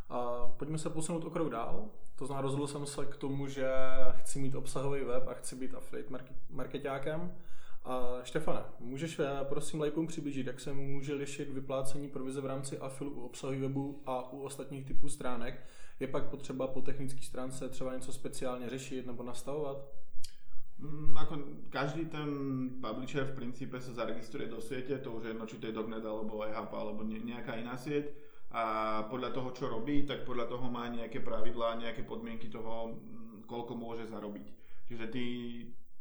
[0.09, 1.90] A pojďme se posunout o krok dál.
[2.16, 3.70] To znamená, rozhodl jsem se k tomu, že
[4.12, 7.37] chci mít obsahový web a chci být affiliate marketákem.
[7.85, 12.79] A Štefane, můžeš eh, prosím lajkům přiblížit, jak se může lišit vyplácení provize v rámci
[12.79, 15.66] afilu u obsahu webu a u ostatních typů stránek?
[16.01, 19.77] Je pak potřeba po technické stránce třeba něco speciálně řešit nebo nastavovat?
[20.79, 21.38] Mm, ako
[21.71, 22.29] každý ten
[22.83, 26.03] publisher v princípe sa zaregistruje do siete, to už je jedno, či to je Dognet
[26.03, 28.11] alebo iHub alebo nejaká iná sieť
[28.51, 28.64] a
[29.07, 33.79] podľa toho, čo robí, tak podľa toho má nejaké pravidlá, nejaké podmienky toho, mm, koľko
[33.79, 34.47] môže zarobiť.
[34.90, 35.25] Čiže ty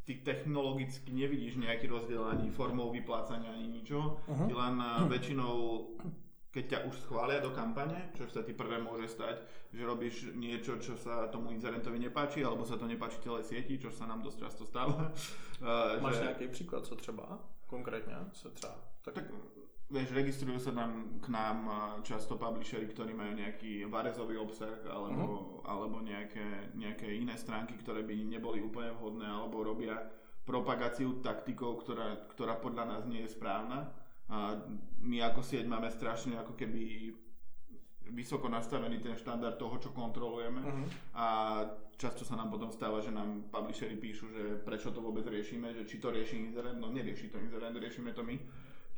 [0.06, 4.18] ty technologicky nevidíš nejaký rozdiel ani formou vyplácania, ani ničo.
[4.26, 4.48] Uh-huh.
[4.50, 5.56] Ty len uh, väčšinou,
[6.50, 10.82] keď ťa už schvália do kampane, čo sa ti prvé môže stať, že robíš niečo,
[10.82, 14.38] čo sa tomu inzerentovi nepáči, alebo sa to nepáči celej sieti, čo sa nám dosť
[14.42, 15.14] často stáva.
[15.62, 16.24] Uh, Máš že...
[16.28, 18.16] nejaký príklad, co třeba konkrétne?
[18.34, 18.76] Co třeba?
[19.02, 19.26] Tak, tak
[19.92, 21.68] vieš, registrujú sa tam k nám
[22.08, 25.68] často publishery, ktorí majú nejaký varezový obsah alebo, uh-huh.
[25.68, 30.00] alebo nejaké, nejaké iné stránky, ktoré by neboli úplne vhodné alebo robia
[30.48, 33.92] propagáciu taktikou, ktorá, ktorá podľa nás nie je správna.
[34.32, 34.64] A
[35.04, 37.12] my ako sieť máme strašne ako keby
[38.16, 40.88] vysoko nastavený ten štandard toho, čo kontrolujeme uh-huh.
[41.16, 41.26] a
[42.00, 45.84] často sa nám potom stáva, že nám publishery píšu, že prečo to vôbec riešime, že
[45.84, 48.40] či to rieši inzerent, no nerieši to inzerent, riešime to my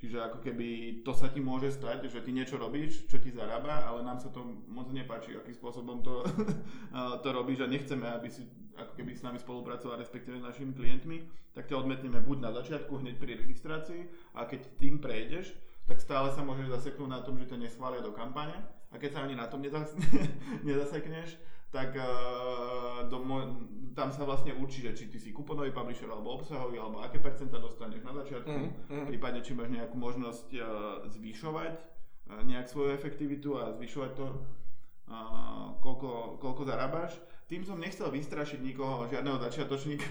[0.03, 3.87] Čiže ako keby to sa ti môže stať, že ty niečo robíš, čo ti zarába,
[3.87, 6.27] ale nám sa to moc nepáči, akým spôsobom to,
[7.23, 8.43] to robíš a nechceme, aby si
[8.75, 11.23] ako keby s nami spolupracoval, respektíve s našimi klientmi,
[11.55, 15.55] tak ťa odmetneme buď na začiatku, hneď pri registrácii a keď tým prejdeš,
[15.87, 18.59] tak stále sa môžeš zaseknúť na tom, že ťa neschvália do kampane
[18.91, 19.95] a keď sa ani na tom nezas-
[20.67, 21.39] nezasekneš,
[21.73, 23.57] tak uh, do mo-
[23.97, 27.57] tam sa vlastne určí, že či ty si kuponový publisher alebo obsahový, alebo aké percenta
[27.57, 29.05] dostaneš na začiatku, mm, mm.
[29.09, 30.61] prípadne či máš nejakú možnosť uh,
[31.09, 37.17] zvýšovať uh, nejak svoju efektivitu a zvyšovať to, uh, koľko, koľko zarábaš.
[37.49, 40.09] Tým som nechcel vystrašiť nikoho, žiadneho začiatočníka.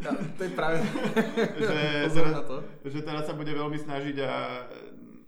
[0.00, 0.80] Ja, to je práve
[1.68, 2.36] že, teraz,
[2.84, 4.32] že teraz sa bude veľmi snažiť a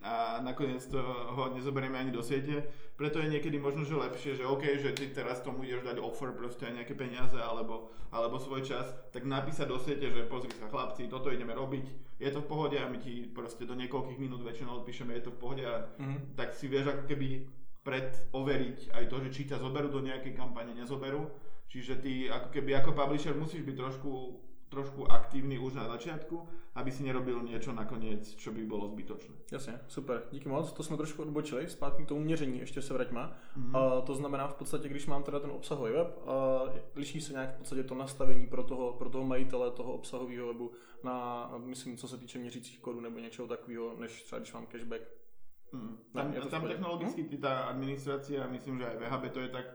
[0.01, 2.65] a nakoniec to ho nezoberieme ani do siete.
[2.97, 6.33] Preto je niekedy možno, že lepšie, že OK, že ty teraz tomu ideš dať offer,
[6.33, 10.69] proste aj nejaké peniaze alebo, alebo svoj čas, tak napísať do siete, že pozri sa
[10.69, 14.45] chlapci, toto ideme robiť, je to v pohode a my ti proste do niekoľkých minút
[14.45, 16.37] väčšinou odpíšeme, je to v pohode a mm-hmm.
[16.37, 17.49] tak si vieš ako keby
[17.81, 21.33] predoveriť aj to, že či ťa zoberú do nejakej kampane, nezoberú.
[21.71, 24.11] Čiže ty ako keby ako publisher musíš byť trošku
[24.71, 29.35] trošku aktívny už na začiatku, aby si nerobil niečo nakoniec, čo by bylo zbytočné.
[29.53, 30.73] Jasně, super, díky moc.
[30.73, 33.21] To jsme trošku odbočili, zpátky k tomu měření, ještě se vraťme.
[33.21, 33.99] Mm-hmm.
[33.99, 37.55] Uh, to znamená v podstatě, když mám teda ten obsahový web, uh, liší se nějak
[37.55, 40.71] v podstatě to nastavení pro toho, pro toho majitele toho obsahového webu
[41.05, 45.03] na, myslím, co se týče měřících kodů nebo něčeho takového, než třeba když mám cashback.
[45.73, 45.99] Mm.
[46.13, 47.39] Tam, tam, tam technologicky hmm?
[47.39, 49.67] tá administrácia, myslím, že aj VHB to je tak,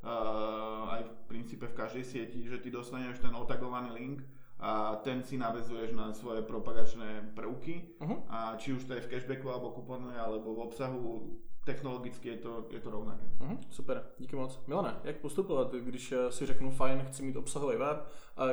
[0.00, 4.24] uh, aj v princípe v každej sieti, že ty dostaneš ten otagovaný link,
[4.62, 8.22] a ten si navezuješ na svoje propagačné prvky uh-huh.
[8.28, 11.34] a či už to je v cashbacku alebo kupone alebo v obsahu
[11.66, 13.26] technologicky je to, je to rovnaké.
[13.38, 14.60] Uh-huh, super, díky moc.
[14.66, 18.08] Milane, jak postupovat, když eh, si řeknu fajn, chci mít obsahový web,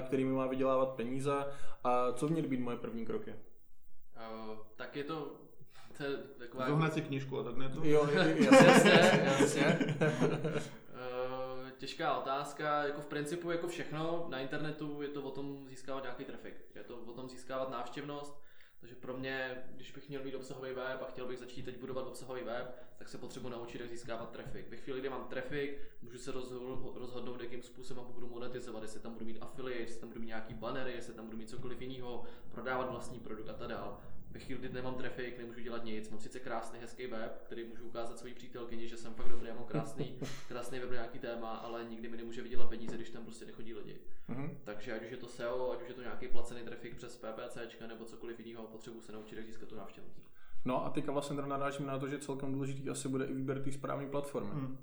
[0.05, 1.45] který mi má vydělávat peníze
[1.83, 3.33] a co měly být moje první kroky?
[3.33, 5.31] Uh, tak je to
[5.99, 6.67] to je taková...
[6.67, 7.81] Zohnat si knižku od Agnetu.
[7.83, 8.91] Jo, jasně,
[9.39, 9.95] jasně.
[11.79, 16.25] Těžká otázka, jako v principu jako všechno na internetu je to o tom získávat nějaký
[16.25, 18.41] trafik, je to o tom získávat návštěvnost,
[18.79, 22.07] takže pro mě, když bych měl mít obsahový web a chtěl bych začít teď budovat
[22.07, 24.69] obsahový web, tak se potřebuji naučit, jak získávat trafik.
[24.69, 26.31] Ve chvíli, kdy mám trafik, můžu se
[26.95, 30.53] rozhodnout, jakým způsobem budu monetizovat, jestli tam budu mít affiliate, jestli tam budu mít nějaký
[30.53, 33.91] bannery, jestli tam budu mít cokoliv jiného, prodávat vlastní produkt a tak dále
[34.31, 36.09] ve chvíli, kdy nemám trafik, nemůžu dělat nic.
[36.09, 39.55] Mám sice krásný, hezký web, který můžu ukázat své přítelkyni, že jsem fakt dobrý, já
[39.55, 43.23] mám krásný, krásný web na nějaký téma, ale nikdy mi nemůže vydělat peníze, když tam
[43.23, 43.97] prostě nechodí lidi.
[44.29, 44.49] Mm-hmm.
[44.63, 47.57] Takže ať už je to SEO, ať už je to nějaký placený trafik přes PPC
[47.87, 50.29] nebo cokoliv jiného, potřebuji se naučit, jak získat tu návštěvnost.
[50.65, 53.71] No a teďka vlastně narážím na to, že celkem důležitý asi bude i výběr té
[53.71, 54.51] správné platformy.
[54.53, 54.77] Mm.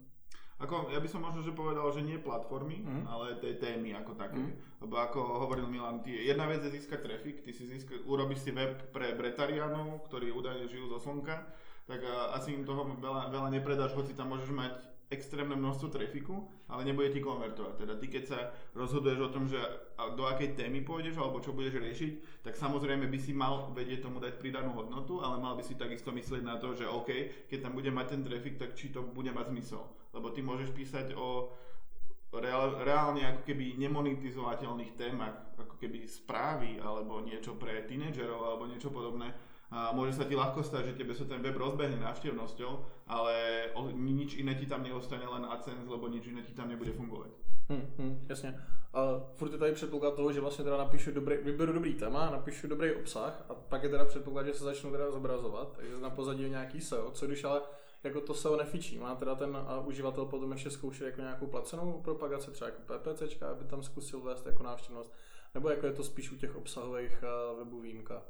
[0.57, 3.05] Ako, ja by som možno že povedal, že nie platformy, mm.
[3.05, 4.41] ale tej témy ako také.
[4.41, 4.57] Mm.
[4.81, 8.57] Lebo ako hovoril Milan, ty, jedna vec je získať trafik, ty si získa, urobíš si
[8.57, 11.45] web pre bretarianov, ktorí údajne žijú zo slnka,
[11.85, 12.01] tak
[12.33, 17.15] asi im toho veľa, veľa nepredáš, hoci tam môžeš mať extrémne množstvo trafiku, ale nebude
[17.15, 17.75] ti konvertovať.
[17.79, 18.39] Teda ty, keď sa
[18.75, 19.59] rozhoduješ o tom, že
[20.19, 24.19] do akej témy pôjdeš alebo čo budeš riešiť, tak samozrejme by si mal vedieť tomu
[24.19, 27.79] dať pridanú hodnotu, ale mal by si takisto myslieť na to, že OK, keď tam
[27.79, 29.87] bude mať ten trafik, tak či to bude mať zmysel.
[30.11, 31.55] Lebo ty môžeš písať o
[32.35, 38.91] reál, reálne ako keby nemonetizovateľných témach, ako keby správy alebo niečo pre tínedžerov alebo niečo
[38.91, 39.31] podobné,
[39.71, 42.73] a môže sa ti ľahko stať, že tebe sa ten web rozbehne návštevnosťou,
[43.11, 43.35] ale
[43.99, 47.31] nič iné ti tam neostane, len AdSense, lebo nič iné ti tam nebude fungovať.
[47.69, 48.61] Hmm, hmm, jasně.
[48.95, 49.01] A
[49.35, 52.93] furt je tady předpoklad toho, že vlastně teda napíšu dobrý, vyberu dobrý téma, napíšu dobrý
[52.93, 56.81] obsah a pak je teda předpoklad, že se začnu teda zobrazovat, takže na pozadí nějaký
[56.81, 57.61] SEO, co když ale
[58.05, 62.51] jako to SEO nefičí, má teda ten uživatel potom ještě zkoušet jako nějakou placenou propagaci,
[62.51, 65.13] třeba jako PPCčka, aby tam zkusil vést jako návštěvnost,
[65.55, 68.23] nebo jako je to spíš u těch obsahových uh, webů výjimka.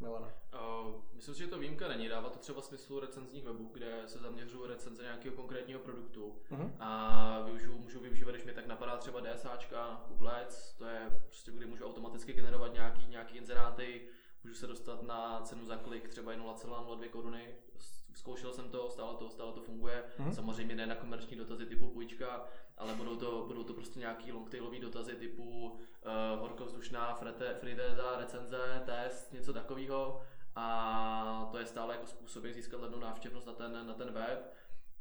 [0.00, 0.32] Milana?
[0.54, 2.08] Uh, myslím si, že to výjimka není.
[2.08, 6.70] Dává to třeba smyslu recenzních webů, kde se zaměřují recenze nějakého konkrétního produktu uh-huh.
[6.80, 11.52] a využiju, můžu využívat, když mi tak napadá třeba DSAčka, Google Ads, to je prostě,
[11.52, 14.08] kdy můžu automaticky generovat nějaký, nějaký inzeráty,
[14.44, 17.54] můžu se dostat na cenu za klik třeba 0,02 koruny.
[18.14, 20.04] Zkoušel jsem to, stále to, stále to funguje.
[20.18, 20.30] Uh-huh.
[20.30, 22.44] Samozřejmě ne na komerční dotazy typu půjčka,
[22.78, 27.14] ale budou to, budou to prostě nějaký longtailový dotazy typu uh, horkovzdušná
[27.60, 30.20] fritéza, recenze, test, něco takového.
[30.54, 34.52] A to je stále jako způsob, jak získat levnou návštěvnost na ten, na ten web.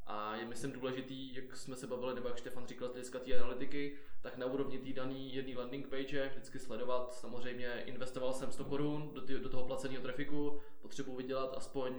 [0.08, 3.39] A je myslím důležitý, jak jsme se bavili, nebo jak Štefan říkal z hlediska té
[3.39, 7.13] analytiky, tak na úrovni té daný jedný landing page vždycky sledovat.
[7.13, 11.93] Samozřejmě investoval jsem 100 korun do, do toho placeného trafiku, potřebuji vydělat aspoň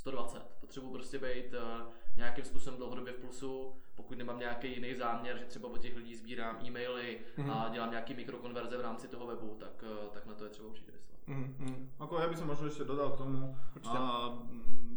[0.00, 0.42] 120.
[0.60, 5.44] Potřebuji prostě být uh, nějakým způsobem dlouhodobě v plusu, pokud nemám nějaký jiný záměr, že
[5.44, 7.52] třeba od těch lidí sbírám e-maily mm-hmm.
[7.52, 10.68] a dělám nějaký mikrokonverze v rámci toho webu, tak, uh, tak na to je třeba
[10.68, 11.18] určitě vyslat.
[11.28, 12.00] Mm-hmm.
[12.02, 13.54] Ako ja by som možno ešte dodal k tomu,
[13.86, 14.34] a,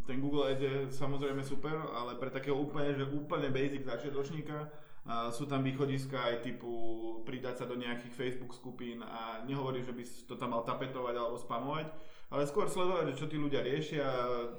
[0.08, 4.72] ten Google Ads je samozrejme super, ale pre takého úplne, že úplne basic začiatočníka
[5.04, 6.72] a sú tam východiska aj typu
[7.28, 11.38] pridať sa do nejakých Facebook skupín a nehovorí, že by to tam mal tapetovať alebo
[11.38, 11.92] spamovať,
[12.34, 14.10] ale skôr sledovať, čo tí ľudia riešia,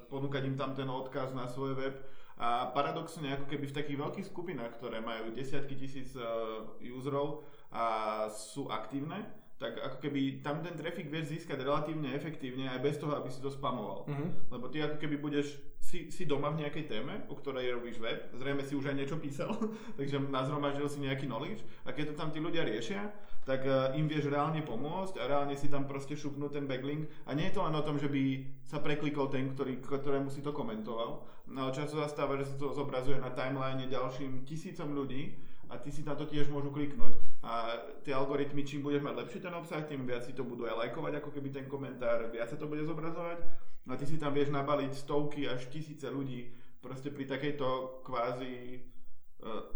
[0.06, 1.94] ponúkať im tam ten odkaz na svoj web
[2.38, 7.42] a paradoxne ako keby v takých veľkých skupinách, ktoré majú desiatky tisíc uh, userov
[7.74, 12.98] a sú aktívne, tak ako keby tam ten trafik vieš získať relatívne efektívne aj bez
[12.98, 14.02] toho, aby si to spamoval.
[14.06, 14.28] Uh-huh.
[14.50, 18.34] Lebo ty ako keby budeš si, si doma v nejakej téme, o ktorej robíš web,
[18.34, 19.54] zrejme si už aj niečo písal,
[19.98, 24.08] takže nazromaždil si nejaký knowledge a keď to tam tí ľudia riešia, tak uh, im
[24.08, 27.64] vieš reálne pomôcť a reálne si tam proste šupnúť ten backlink a nie je to
[27.64, 32.00] len o tom, že by sa preklikol ten, ktorý, ktorému si to komentoval, no často
[32.00, 35.36] zastáva, že sa to zobrazuje na timeline ďalším tisícom ľudí
[35.68, 37.16] a ty si na to tiež môžu kliknúť.
[37.44, 40.76] A tie algoritmy, čím budeš mať lepší ten obsah, tým viac si to budú aj
[40.76, 43.44] lajkovať, ako keby ten komentár, viac sa to bude zobrazovať.
[43.84, 48.80] A ty si tam vieš nabaliť stovky až tisíce ľudí proste pri takejto kvázi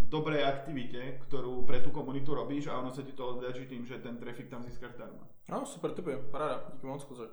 [0.01, 4.01] dobrej aktivite, ktorú pre tú komunitu robíš a ono sa ti to odvďačí tým, že
[4.01, 5.29] ten trafik tam získaš darmo.
[5.49, 7.29] No, super typy, paráda, díky moc, kuze.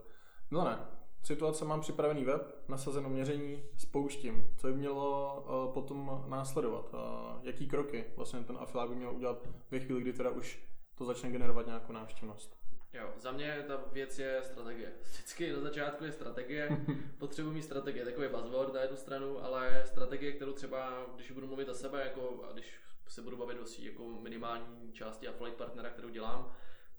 [0.51, 0.79] Milane,
[1.23, 4.47] situace mám připravený web, nasazeno měření, spouštím.
[4.57, 6.93] Co by mělo uh, potom následovat?
[6.93, 6.99] Uh,
[7.43, 10.63] jaký kroky vlastně ten afiliák by měl udělat ve chvíli, kdy teda už
[10.95, 12.57] to začne generovat nějakou návštěvnost?
[12.95, 14.91] Jo, za mě ta věc je strategie.
[15.11, 16.69] Vždycky na začátku je strategie,
[17.17, 21.67] potřebuji mít strategie, takový buzzword na jednu stranu, ale strategie, kterou třeba, když budu mluvit
[21.67, 26.09] za sebe, jako, a když se budu bavit o jako minimální části affiliate partnera, kterou
[26.09, 26.55] dělám,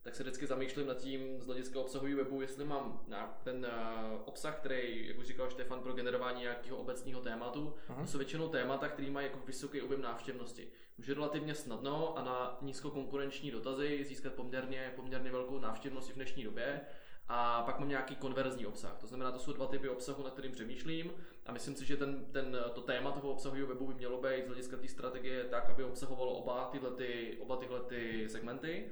[0.07, 4.21] tak se vždycky zamýšlím nad tím z hlediska obsahového webu, jestli mám na ten uh,
[4.25, 8.03] obsah, který, jak už říkal Štefan, pro generování nějakého obecného tématu, Aha.
[8.03, 10.69] to jsou většinou témata, který mají jako vysoký objem návštěvnosti.
[10.99, 16.81] Může relativně snadno a na nízkokonkurenční dotazy získat poměrně, poměrně velkou návštěvnost v dnešní době.
[17.29, 18.99] A pak mám nějaký konverzní obsah.
[19.01, 21.13] To znamená, to jsou dva typy obsahu, na kterým přemýšlím.
[21.47, 24.47] A myslím si, že ten, ten, to téma toho obsahového webu by mělo být z
[24.47, 28.91] hlediska té strategie tak, aby obsahovalo oba tyhle, ty, oba tyhle ty segmenty.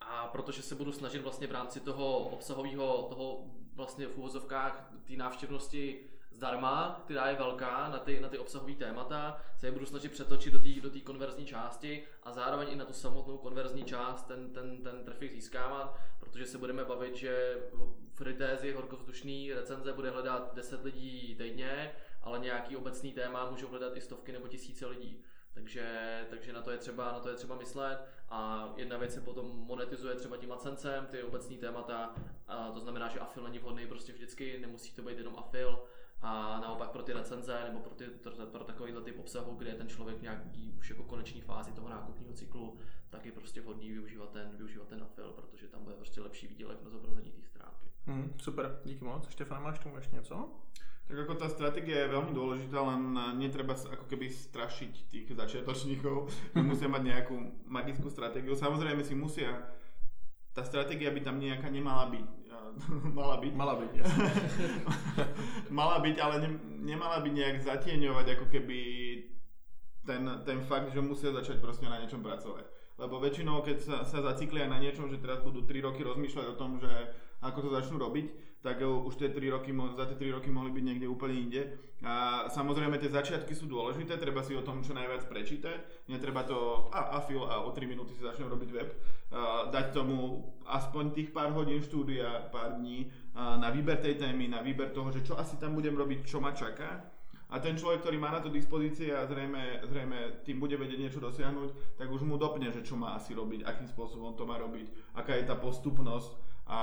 [0.00, 3.44] A protože se budu snažit vlastně v rámci toho obsahového, toho
[3.74, 9.40] vlastně v úvozovkách té návštěvnosti zdarma, která je velká na ty, na ty obsahové témata,
[9.56, 12.92] se je budu snažit přetočit do té do konverzní části a zároveň i na tu
[12.92, 17.56] samotnou konverzní část ten, ten, ten trafik získávat, protože se budeme bavit, že
[18.14, 23.96] v Ritézi horkovzdušný recenze bude hledat 10 lidí týdně, ale nějaký obecný téma můžou hledat
[23.96, 25.22] i stovky nebo tisíce lidí.
[25.54, 29.20] Takže, takže na, to je třeba, na to je třeba myslet a jedna věc se
[29.20, 32.14] potom monetizuje třeba tím AdSensem, ty obecní témata,
[32.48, 35.86] a to znamená, že afil není vhodný prostě vždycky, nemusí to být jenom afil,
[36.22, 38.04] a naopak pro ty recenze nebo pro, ty,
[38.52, 42.32] pro takovýhle typ obsahu, kde je ten člověk nějaký už jako koneční fázi toho nákupního
[42.32, 42.78] cyklu,
[43.10, 46.82] tak je prostě vhodný využívat ten, využívat ten afil, protože tam bude prostě lepší výdělek
[46.82, 47.90] na zobrazení té stránky.
[48.06, 49.28] Mm, super, díky moc.
[49.28, 50.50] Štefan, máš tomu ještě něco?
[51.06, 56.26] Tak ako tá stratégia je veľmi dôležitá, len netreba ako keby strašiť tých začiatočníkov,
[56.66, 57.36] musia mať nejakú
[57.70, 58.58] magickú stratégiu.
[58.58, 59.54] Samozrejme si musia,
[60.50, 62.46] tá stratégia by tam nejaká nemala byť.
[63.18, 63.52] mala byť.
[63.54, 63.92] Mala byť,
[65.78, 66.50] Mala byť, ale ne,
[66.82, 68.80] nemala by nejak zatieňovať ako keby
[70.06, 72.66] ten, ten fakt, že musia začať proste na niečom pracovať.
[72.96, 76.58] Lebo väčšinou, keď sa, sa zaciklia na niečom, že teraz budú 3 roky rozmýšľať o
[76.58, 76.88] tom, že
[77.44, 78.26] ako to začnú robiť,
[78.66, 81.62] tak už tie 3 roky, za tie 3 roky mohli byť niekde úplne inde.
[82.02, 86.90] A samozrejme tie začiatky sú dôležité, treba si o tom čo najviac prečítať, netreba to
[86.90, 88.90] a, a fil a o 3 minúty si začnem robiť web,
[89.30, 93.06] a dať tomu aspoň tých pár hodín štúdia, pár dní
[93.38, 96.42] a na výber tej témy, na výber toho, že čo asi tam budem robiť, čo
[96.42, 97.06] ma čaká.
[97.46, 101.22] A ten človek, ktorý má na to dispozície a zrejme, zrejme tým bude vedieť niečo
[101.22, 105.14] dosiahnuť, tak už mu dopne, že čo má asi robiť, akým spôsobom to má robiť,
[105.14, 106.34] aká je tá postupnosť.
[106.66, 106.80] A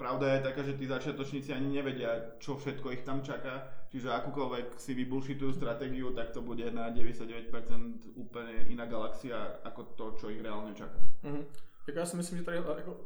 [0.00, 4.80] pravda je taká, že tí začiatočníci ani nevedia, čo všetko ich tam čaká, čiže akúkoľvek
[4.80, 10.40] si vybullshitujú stratégiu, tak to bude na 99% úplne iná galaxia ako to, čo ich
[10.40, 10.96] reálne čaká.
[11.20, 11.44] Mm-hmm.
[11.86, 12.96] Tak já si myslím, že tady jako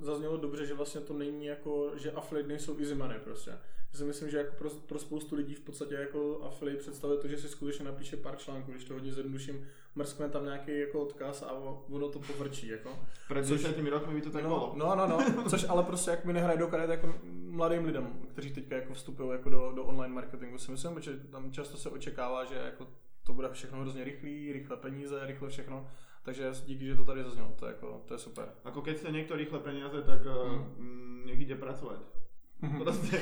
[0.00, 3.58] zaznělo dobře, že vlastně to není jako, že affiliate nejsou easy money prostě.
[3.92, 7.28] Já si myslím, že jako pro, pro spoustu lidí v podstatě jako affiliate představuje to,
[7.28, 11.42] že si skutečně napíše pár článků, když to hodně zjednoduším, mrskne tam nějaký jako odkaz
[11.42, 11.52] a
[11.88, 12.68] ono to povrčí.
[12.68, 12.98] Jako.
[13.28, 14.72] Před deseti rokmi by to tak no, bylo.
[14.76, 18.52] No, no, no, což ale prostě jak mi nehraje do karet jako mladým lidem, kteří
[18.52, 22.44] teďka jako vstupují jako do, do online marketingu, si myslím, že tam často se očekává,
[22.44, 22.86] že jako
[23.24, 25.86] to bude všechno hrozně rychlý, rychle peníze, rychle všechno.
[26.22, 28.48] Takže díky, že to tady zaznělo, to je, jako, to je super.
[28.64, 31.22] Ako keď chce někdo rychle peníze, tak hmm.
[31.26, 32.21] nech ide pracovat.
[32.62, 33.18] Proste,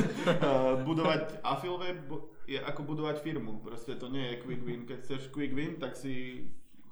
[0.88, 2.02] budovať affiliate
[2.50, 3.62] je ako budovať firmu.
[3.62, 4.82] Proste to nie je quick win.
[4.86, 6.46] Keď chceš quick win, tak si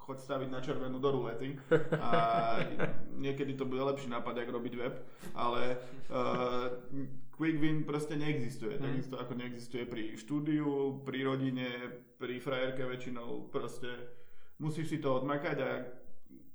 [0.04, 1.56] choď staviť na červenú do rulety
[1.96, 2.12] a
[3.16, 5.00] niekedy to bude lepší nápad, ako robiť web,
[5.32, 5.80] ale
[6.12, 6.68] uh,
[7.32, 8.76] quick win proste neexistuje.
[8.76, 8.84] Mm.
[8.84, 11.68] Takisto ako neexistuje pri štúdiu, pri rodine,
[12.20, 13.88] pri frajerke väčšinou proste
[14.60, 15.70] musíš si to odmakať a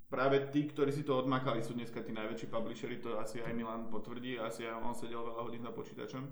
[0.09, 3.87] práve tí, ktorí si to odmakali, sú dneska tí najväčší publishery, to asi aj Milan
[3.93, 6.25] potvrdí, asi aj on sedel veľa hodín za počítačom.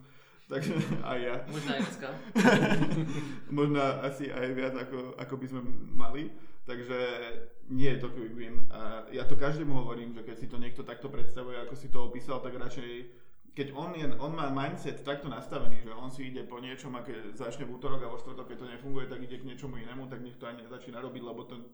[0.49, 0.73] Takže
[1.13, 1.35] aj ja.
[1.45, 2.07] Možná aj dneska.
[3.61, 5.61] Možná asi aj viac, ako, ako by sme
[5.93, 6.23] mali.
[6.67, 6.99] Takže
[7.71, 8.67] nie je to quick win.
[8.75, 12.03] A ja to každému hovorím, že keď si to niekto takto predstavuje, ako si to
[12.03, 13.23] opísal, tak radšej
[13.57, 17.01] keď on, je, on má mindset takto nastavený, že on si ide po niečom a
[17.01, 20.05] keď začne v útorok a vo štvrtok, keď to nefunguje, tak ide k niečomu inému,
[20.05, 21.65] tak nech to ani nezačína robiť, lebo to,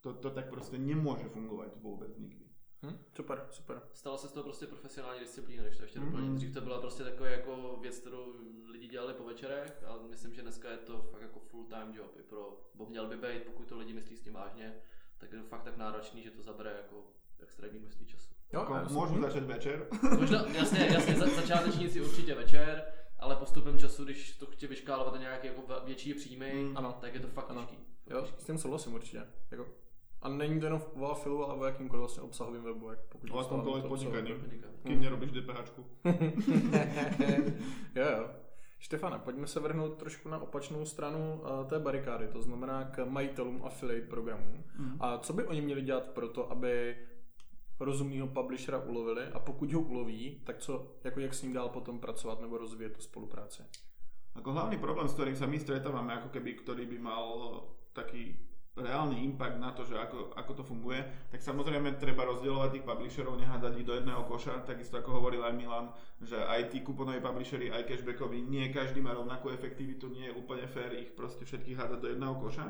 [0.00, 2.48] to, to tak proste nemôže fungovať vôbec nikdy.
[2.82, 3.82] Hm, super, super.
[3.94, 6.30] Stalo se z toho prostě profesionální disciplína, když to ještě doplním.
[6.30, 6.36] Mm-hmm.
[6.36, 8.34] Dřív to byla prostě taková jako věc, kterou
[8.70, 12.16] lidi dělali po večerech, ale myslím, že dneska je to fakt jako full time job.
[12.18, 14.74] I pro, bo měl by být, pokud to lidi myslí s tím vážně,
[15.18, 17.04] tak je to fakt tak náročný, že to zabere jako
[17.38, 18.34] extrémní množství času.
[18.52, 19.88] Jo, jako, můžu začít večer.
[20.18, 22.84] Možná, jasně, jasně, za, začátečníci určitě večer,
[23.18, 26.98] ale postupem času, když to chce vyškálovat na nějaké jako větší příjmy, mm, ano.
[27.00, 27.60] tak je to fakt ano.
[27.60, 27.84] těžký.
[28.06, 29.26] Jo, s tím souhlasím určitě.
[29.50, 29.68] Jako,
[30.22, 32.90] a není to jenom v Afilu, ale o jakýmkoliv vlastně obsahovým webu.
[32.90, 34.34] Jak pokud o jakomkoliv podnikaní,
[34.82, 35.84] kým nerobíš DPHčku.
[37.94, 38.30] jo, jo.
[38.78, 43.62] Štefane, pojďme se vrhnout trošku na opačnou stranu uh, té barikády, to znamená k majitelům
[43.64, 44.64] affiliate programů.
[44.78, 44.96] Mm.
[45.00, 46.96] A co by oni měli dělat pro to, aby
[47.80, 51.98] rozumného publishera ulovili a pokud ho uloví, tak co, jako jak s ním dál potom
[51.98, 53.62] pracovat nebo rozvíjet tu spolupráci?
[54.38, 57.26] Ako hlavný problém, s ktorým sa my stretávame, ako keby, ktorý by mal
[57.90, 58.38] taký
[58.78, 63.36] reálny impact na to, že ako, ako to funguje, tak samozrejme treba rozdielovať tých publisherov,
[63.38, 65.86] nehádzať ich do jedného koša, takisto ako hovoril aj Milan,
[66.22, 70.66] že aj tí kuponoví publishery, aj cashbackoví, nie každý má rovnakú efektivitu, nie je úplne
[70.70, 72.66] fér ich proste všetkých hádať do jedného koša.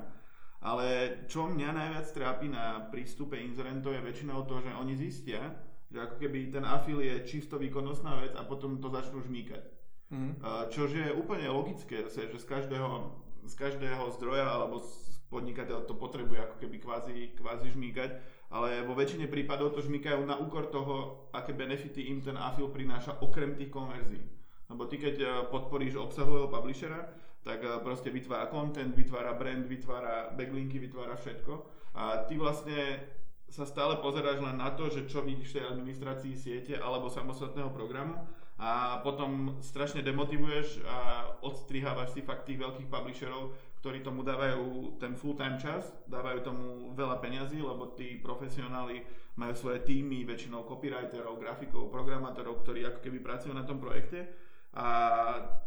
[0.59, 5.55] Ale čo mňa najviac trápi na prístupe inzerentov je väčšinou to, že oni zistia,
[5.87, 9.62] že ako keby ten afil je čisto výkonnostná vec a potom to začnú žmýkať.
[10.09, 10.40] Mm.
[10.73, 13.12] Čož je úplne logické, že z každého,
[13.44, 18.10] z každého zdroja alebo z podnikateľ to potrebuje ako keby kvázi, kvázi žmýkať,
[18.48, 23.20] ale vo väčšine prípadov to žmýkajú na úkor toho, aké benefity im ten afil prináša
[23.20, 24.24] okrem tých konverzií.
[24.68, 27.12] Lebo ty keď eh, podporíš obsahového publishera,
[27.44, 31.52] tak eh, proste vytvára content, vytvára brand, vytvára backlinky, vytvára všetko.
[31.96, 33.04] A ty vlastne
[33.48, 37.72] sa stále pozeráš len na to, že čo vidíš v tej administrácii siete alebo samostatného
[37.72, 38.20] programu
[38.60, 45.14] a potom strašne demotivuješ a odstrihávaš si fakt tých veľkých publisherov, ktorí tomu dávajú ten
[45.14, 46.66] full-time čas, dávajú tomu
[46.98, 49.06] veľa peňazí, lebo tí profesionáli
[49.38, 54.26] majú svoje týmy, väčšinou copywriterov, grafikov, programátorov, ktorí ako keby pracujú na tom projekte
[54.74, 54.86] a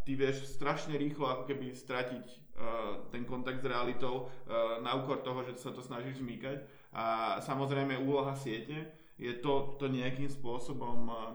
[0.03, 5.23] ty vieš strašne rýchlo ako keby stratiť uh, ten kontakt s realitou uh, na úkor
[5.23, 11.07] toho, že sa to snažíš zmýkať a samozrejme úloha siete je to, to nejakým spôsobom
[11.07, 11.33] uh,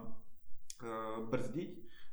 [1.27, 1.71] brzdiť,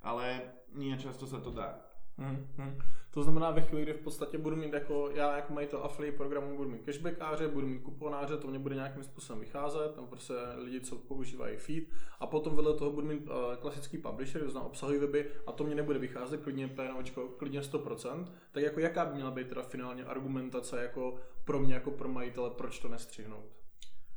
[0.08, 0.26] ale
[0.74, 1.83] nie často sa to dá.
[2.18, 2.80] Hmm, hmm.
[3.12, 6.58] To znamená ve chvíli, kdy v podstatě budu mít jako, já jako majitel affiliate programu
[6.58, 10.82] budu mít cashbackáře, budu mít kuponáře, to mě bude nějakým způsobem vycházet, tam prostě lidi,
[10.82, 11.84] co používají feed
[12.20, 15.64] a potom vedle toho budu mít uh, klasický publisher, to znamená obsahový weby a to
[15.64, 20.04] mě nebude vycházet klidně PNOčko, klidně 100%, tak jako jaká by měla být teda finálně
[20.06, 23.46] argumentace jako pro mě, jako pro majitele, proč to nestřihnout?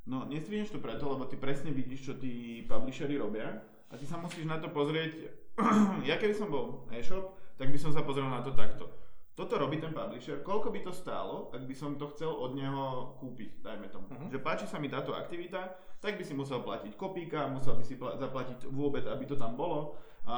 [0.07, 3.59] No, nestrihneš to preto, lebo ty presne vidíš, čo tí publishery robia
[3.91, 5.35] a ty sa musíš na to pozrieť,
[6.11, 8.89] ja keby som bol e-shop, tak by som sa pozrel na to takto.
[9.37, 13.17] Toto robí ten publisher, koľko by to stálo, ak by som to chcel od neho
[13.21, 14.09] kúpiť, dajme tomu.
[14.09, 14.33] Uh-huh.
[14.33, 18.01] Že páči sa mi táto aktivita, tak by si musel platiť kopíka, musel by si
[18.01, 20.37] pl- zaplatiť vôbec, aby to tam bolo, a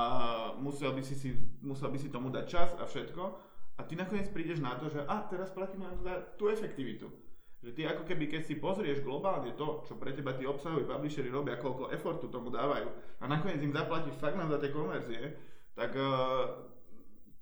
[0.59, 1.31] musel, by si, si,
[1.63, 3.23] musel by si tomu dať čas a všetko.
[3.79, 7.07] A ty nakoniec prídeš na to, že a teraz platíme za tú efektivitu.
[7.63, 11.31] Že ty ako keby, keď si pozrieš globálne to, čo pre teba tí obsahoví publishery
[11.31, 12.87] robia, koľko efortu tomu dávajú
[13.23, 15.23] a nakoniec im zaplatíš fakt len za tie konverzie,
[15.79, 16.68] tak uh,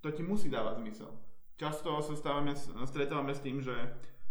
[0.06, 1.10] to ti musí dávať zmysel.
[1.58, 2.54] Často sa stávame,
[2.86, 3.74] stretávame s tým, že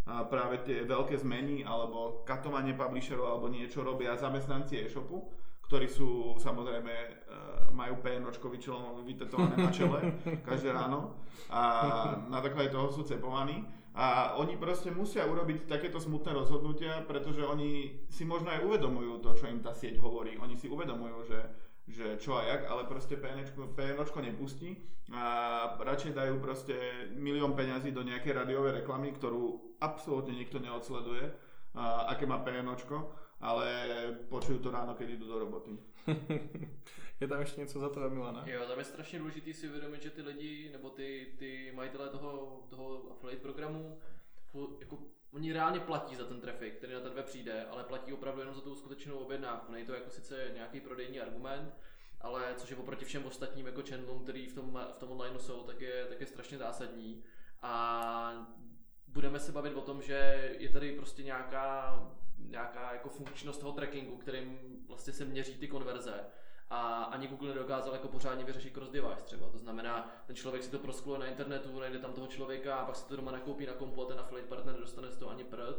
[0.05, 5.27] práve tie veľké zmeny alebo katovanie publisherov alebo niečo robia zamestnanci e-shopu,
[5.65, 7.09] ktorí sú samozrejme, e,
[7.73, 8.53] majú PNOčko
[9.01, 10.13] vytetované na čele
[10.47, 11.17] každé ráno
[11.49, 11.61] a
[12.29, 13.65] na základe toho sú cepovaní.
[13.95, 19.31] A oni proste musia urobiť takéto smutné rozhodnutia, pretože oni si možno aj uvedomujú to,
[19.39, 20.35] čo im tá sieť hovorí.
[20.35, 21.39] Oni si uvedomujú, že
[21.87, 24.77] že čo a jak, ale proste PNOčko, PNOčko nepustí
[25.13, 25.23] a
[25.79, 26.73] radšej dajú proste
[27.13, 31.29] milión peňazí do nejakej radiovej reklamy, ktorú absolútne nikto neodsleduje,
[31.77, 33.67] a, aké má PNOčko, ale
[34.29, 35.77] počujú to ráno, keď idú do roboty.
[37.21, 38.43] je tam ještě něco za to, Milana?
[38.45, 42.63] Jo, tam je strašně důležitý si uvědomit, že ty lidi, nebo ty, ty majitelé toho,
[42.69, 43.97] toho affiliate programu
[44.79, 44.97] jako,
[45.35, 48.55] oni reálně platí za ten trafik, který na ten web přijde, ale platí opravdu jenom
[48.55, 49.71] za tu skutečnou objednávku.
[49.71, 51.73] Není to jako sice nějaký prodejní argument,
[52.21, 55.63] ale což je oproti všem ostatním jako channelům, který v tom, v tom online jsou,
[55.63, 57.23] tak je, tak je strašně zásadní.
[57.61, 58.55] A
[59.07, 61.99] budeme se bavit o tom, že je tady prostě nějaká,
[62.37, 66.25] nějaká jako funkčnost toho trackingu, kterým vlastně se měří ty konverze
[66.69, 69.49] a ani Google nedokázal jako pořádně vyřešit cross device třeba.
[69.49, 72.95] To znamená, ten člověk si to proskluje na internetu, najde tam toho člověka a pak
[72.95, 75.75] si to doma nakoupí na kompu a ten affiliate partner dostane z toho ani prd.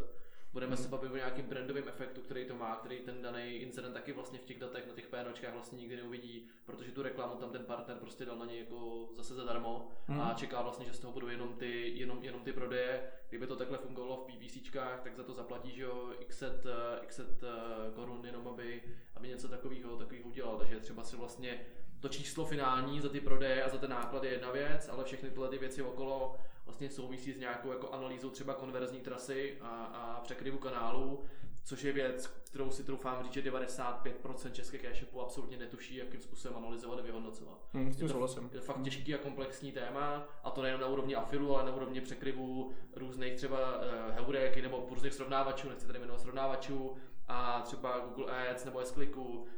[0.56, 4.12] Budeme se bavit o nějakým brandovém efektu, který to má, který ten daný incident taky
[4.12, 7.64] vlastně v těch datech na těch PNOčkách vlastně nikdy neuvidí, protože tu reklamu tam ten
[7.64, 10.20] partner prostě dal na něj jako zase zadarmo hmm.
[10.20, 13.02] a čeká vlastně, že z toho budou jenom ty, jenom, jenom ty prodeje.
[13.28, 16.64] Kdyby to takhle fungovalo v PPCčkách, tak za to zaplatí, že jo, x set,
[17.02, 18.82] x set eh, korun jenom, aby,
[19.14, 20.58] aby něco takového takového udělal.
[20.58, 21.60] Takže třeba si vlastně
[22.00, 25.30] to číslo finální za ty prodeje a za ten náklad je jedna věc, ale všechny
[25.30, 26.36] tyhle ty věci okolo
[26.66, 31.22] vlastně souvisí s nějakou jako analýzou třeba konverzní trasy a, a překryvu kanálů,
[31.64, 36.56] což je věc, kterou si troufám říct, že 95% českých e-shopů absolutně netuší, jakým způsobem
[36.56, 37.58] analyzovat a vyhodnocovat.
[37.72, 41.14] Hmm, je, to, je to fakt těžký a komplexní téma a to nejen na úrovni
[41.14, 46.20] afilu, ale na úrovni překryvu různých třeba uh, heurek nebo různých srovnávačů, nechci tady jmenovat
[46.20, 46.96] srovnávačů,
[47.28, 48.94] a třeba Google Ads nebo s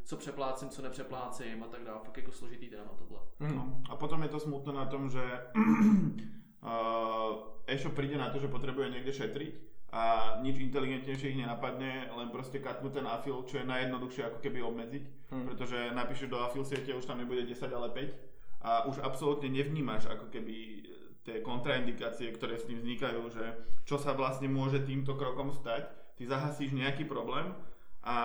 [0.04, 2.00] co přeplácím, co nepřeplácím a tak dále.
[2.04, 3.18] Fakt jako složitý téma tohle.
[3.40, 3.82] Hmm.
[3.90, 5.20] A potom je to smutné na tom, že
[7.68, 9.52] e-shop príde na to, že potrebuje niekde šetriť
[9.88, 14.60] a nič inteligentnejšie ich nenapadne, len proste katnú ten afil, čo je najjednoduchšie ako keby
[14.60, 15.46] obmedziť, hmm.
[15.48, 20.10] pretože napíšeš do afil siete, už tam nebude 10, ale 5 a už absolútne nevnímaš
[20.10, 20.84] ako keby
[21.24, 23.44] tie kontraindikácie, ktoré s tým vznikajú, že
[23.88, 25.88] čo sa vlastne môže týmto krokom stať,
[26.20, 27.54] ty zahasíš nejaký problém
[28.04, 28.16] a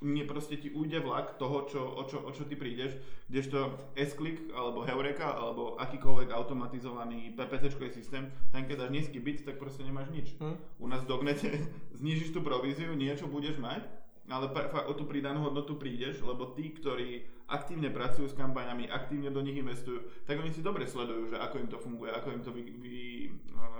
[0.00, 2.96] mne proste ti ujde vlak toho, čo, o, čo, o čo ty prídeš,
[3.28, 9.60] kdežto S-Click alebo Heureka alebo akýkoľvek automatizovaný PPC systém, tam keď dáš nízky bit, tak
[9.60, 10.32] proste nemáš nič.
[10.40, 10.56] Hm?
[10.80, 11.52] U nás v Dognete
[12.00, 13.84] znižíš tú províziu, niečo budeš mať,
[14.30, 19.28] ale fakt o tú pridanú hodnotu prídeš, lebo tí, ktorí aktívne pracujú s kampaňami, aktívne
[19.28, 22.42] do nich investujú, tak oni si dobre sledujú, že ako im to funguje, ako im
[22.46, 22.94] to vy, vy,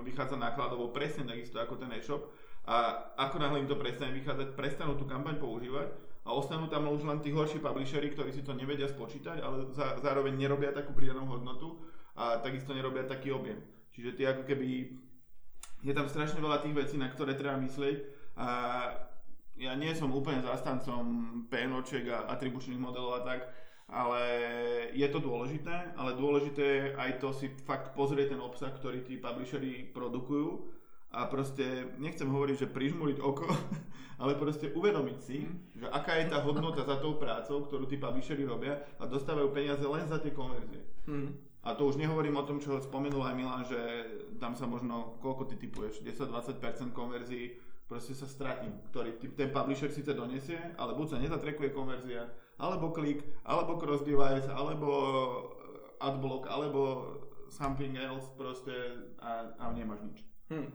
[0.02, 2.26] vychádza nákladovo, presne takisto ako ten e-shop.
[2.66, 7.08] A ako náhle im to prestane vychádzať, prestanú tú kampaň používať a ostanú tam už
[7.08, 11.24] len tí horší publishery, ktorí si to nevedia spočítať, ale za, zároveň nerobia takú pridanú
[11.24, 11.80] hodnotu
[12.12, 13.60] a takisto nerobia taký objem.
[13.96, 14.68] Čiže ty ako keby,
[15.80, 17.96] je tam strašne veľa tých vecí, na ktoré treba myslieť
[18.36, 18.48] a
[19.60, 21.04] ja nie som úplne zastancom
[21.52, 23.40] PNOček a atribučných modelov a tak,
[23.90, 24.22] ale
[24.94, 29.18] je to dôležité, ale dôležité je aj to si fakt pozrieť ten obsah, ktorý tí
[29.18, 30.79] publishery produkujú
[31.10, 33.50] a proste, nechcem hovoriť, že prižmúriť oko,
[34.22, 35.82] ale proste uvedomiť si, mm.
[35.82, 39.82] že aká je tá hodnota za tou prácou, ktorú tí publishery robia a dostávajú peniaze
[39.82, 40.86] len za tie konverzie.
[41.10, 41.34] Mm.
[41.60, 43.80] A to už nehovorím o tom, čo spomenul aj Milan, že
[44.40, 50.14] tam sa možno, koľko ty typuješ, 10-20% konverzií proste sa stratí, ktorý ten publisher síce
[50.14, 52.30] donesie, ale buď sa nezatrekuje konverzia,
[52.62, 54.88] alebo klik, alebo cross device, alebo
[55.98, 56.80] adblock, alebo
[57.50, 58.70] something else proste
[59.18, 60.18] a, a nemáš nič.
[60.54, 60.70] Hmm.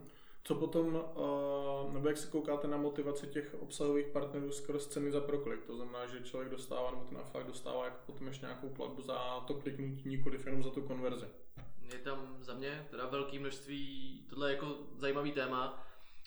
[0.48, 5.22] Co potom, uh, nebo jak se koukáte na motivaci těch obsahových partnerů skrz ceny za
[5.22, 5.64] proklik?
[5.66, 9.40] To znamená, že člověk dostává, nebo ten fakt dostává jako potom ještě nějakou platbu za
[9.48, 11.26] to kliknutí, nikoliv jenom za tu konverzi.
[11.94, 15.84] Je tam za mě teda velké množství, tohle je jako zajímavý téma,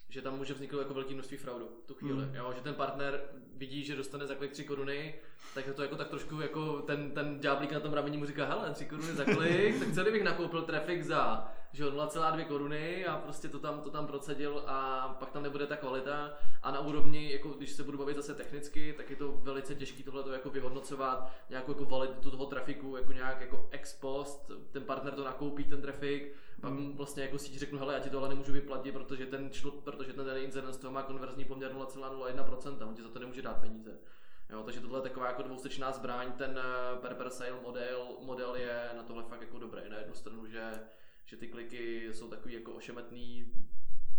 [0.08, 2.26] že tam může vzniknout jako velké množství fraudu tu chvíli.
[2.26, 2.34] Mm.
[2.34, 3.20] Jo, že ten partner
[3.56, 5.14] vidí, že dostane za klik 3 koruny,
[5.54, 8.74] tak to jako tak trošku jako ten, ten ďáblík na tom rameni mu říká, hele,
[8.74, 13.48] 3 koruny za klik, tak celý bych nakoupil trafik za že 0,2 koruny a prostě
[13.48, 17.48] to tam, to tam procedil a pak tam nebude ta kvalita a na úrovni, jako
[17.48, 21.72] když se budu bavit zase technicky, tak je to velice těžké tohle jako vyhodnocovat, nějakou
[21.72, 26.34] jako validitu toho trafiku, jako nějak jako ex post, ten partner to nakoupí, ten trafik,
[26.60, 29.70] pak mu vlastně jako síť řeknu, hele, já ti tohle nemůžu vyplatit, protože ten, člo,
[29.70, 33.42] protože ten daný incident z toho má konverzní poměr 0,01%, on ti za to nemůže
[33.42, 33.98] dát peníze.
[34.50, 38.56] Jo, takže tohle je taková jako dvoustečná zbraň, ten eh, per per sale model, model
[38.56, 39.82] je na tohle fakt jako dobrý.
[39.90, 40.80] Na jednu stranu, že,
[41.28, 43.52] že ty kliky jsou takový jako ošemetný,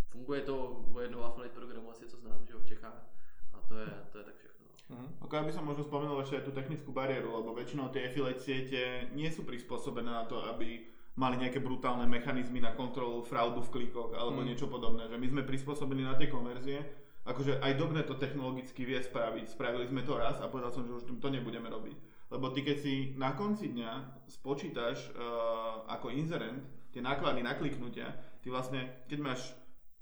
[0.10, 3.10] funguje to u jednoho affiliate programu asi co znám, že v Čechách.
[3.54, 4.66] A to je, to je tak všechno.
[4.90, 5.10] Uh-huh.
[5.22, 8.42] Ako ja by som možno spomenul ešte aj tú technickú bariéru, lebo väčšinou tie affiliate
[8.42, 10.86] siete nie sú prispôsobené na to, aby
[11.18, 14.46] mali nejaké brutálne mechanizmy na kontrolu fraudu v klikoch alebo mm.
[14.50, 15.10] niečo podobné.
[15.10, 16.82] Že my sme prispôsobení na tie konverzie,
[17.26, 19.50] akože aj Dognet to technologicky vie spraviť.
[19.50, 21.98] Spravili sme to raz a povedal som, že už to nebudeme robiť.
[22.30, 28.14] Lebo ty keď si na konci dňa spočítaš uh, ako inzerent tie náklady na kliknutia,
[28.42, 29.42] ty vlastne, keď máš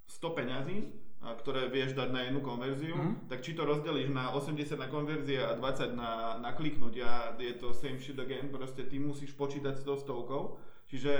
[0.08, 0.78] 100 peňazí,
[1.18, 3.28] ktoré vieš dať na jednu konverziu, mm.
[3.28, 7.74] tak či to rozdelíš na 80 na konverzie a 20 na, na kliknutia, je to
[7.74, 10.56] same shit again, proste ty musíš počítať s tou stovkou
[10.88, 11.14] Čiže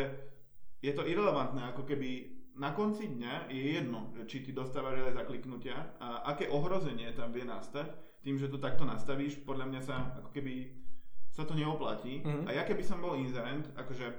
[0.80, 5.24] je to irrelevantné, ako keby na konci dňa je jedno, či ty dostávaš aj za
[5.28, 7.92] kliknutia a aké ohrozenie tam vie nastať,
[8.24, 10.74] tým, že to takto nastavíš, podľa mňa sa ako keby
[11.30, 12.26] sa to neoplatí.
[12.26, 12.50] Mm-hmm.
[12.50, 14.10] A ja keby som bol inzerent, akože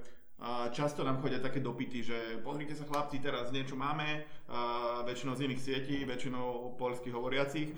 [0.71, 5.51] často nám chodia také dopity, že pozrite sa chlapci, teraz niečo máme, uh, väčšinou z
[5.51, 7.75] iných sietí, väčšinou polských hovoriacich,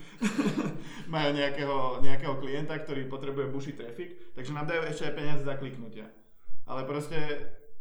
[1.15, 5.57] majú nejakého, nejakého klienta, ktorý potrebuje bušiť trafik, takže nám dajú ešte aj peniaze za
[5.57, 6.13] kliknutia.
[6.69, 7.17] Ale proste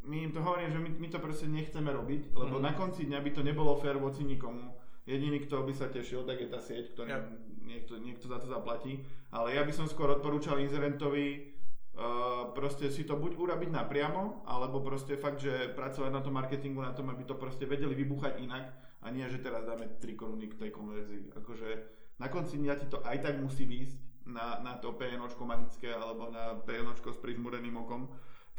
[0.08, 2.64] my im to hovorím, že my, my to proste nechceme robiť, lebo mm.
[2.64, 4.80] na konci dňa by to nebolo fér voci nikomu.
[5.04, 7.20] Jediný, kto by sa tešil, tak je tá sieť, ktorý ja.
[7.66, 9.02] niekto, niekto za to zaplatí.
[9.34, 11.49] Ale ja by som skôr odporúčal inzerentovi
[12.00, 16.80] uh, proste si to buď urobiť napriamo, alebo proste fakt, že pracovať na tom marketingu,
[16.80, 18.72] na tom, aby to proste vedeli vybuchať inak
[19.04, 21.36] a nie, že teraz dáme 3 koruny k tej konverzii.
[21.36, 21.70] Akože
[22.20, 26.32] na konci dňa ti to aj tak musí výjsť na, na to PNOčko magické alebo
[26.32, 28.08] na PNOčko s prižmureným okom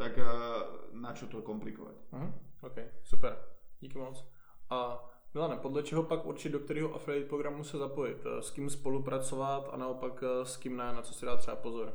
[0.00, 0.26] tak eh,
[0.92, 1.96] na čo to komplikovať.
[2.16, 2.32] Uh-huh.
[2.64, 3.36] OK, super.
[3.80, 4.24] Díky moc.
[4.70, 8.18] A Milane, podle čeho pak určit, do kterého affiliate programu se zapojit?
[8.24, 11.56] Eh, s kým spolupracovat a naopak eh, s kým ne, na co si dát třeba
[11.56, 11.92] pozor?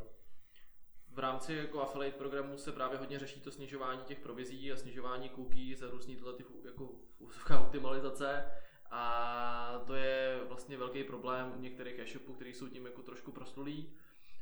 [1.16, 5.30] V rámci jako affiliate programu se právě hodně řeší to snižování těch provizí a snižování
[5.30, 6.90] cookies a různý tyhle ty jako
[7.60, 8.46] optimalizace.
[8.92, 13.94] A to je vlastně velký problém u některých e-shopů, který jsou tím jako trošku proslulí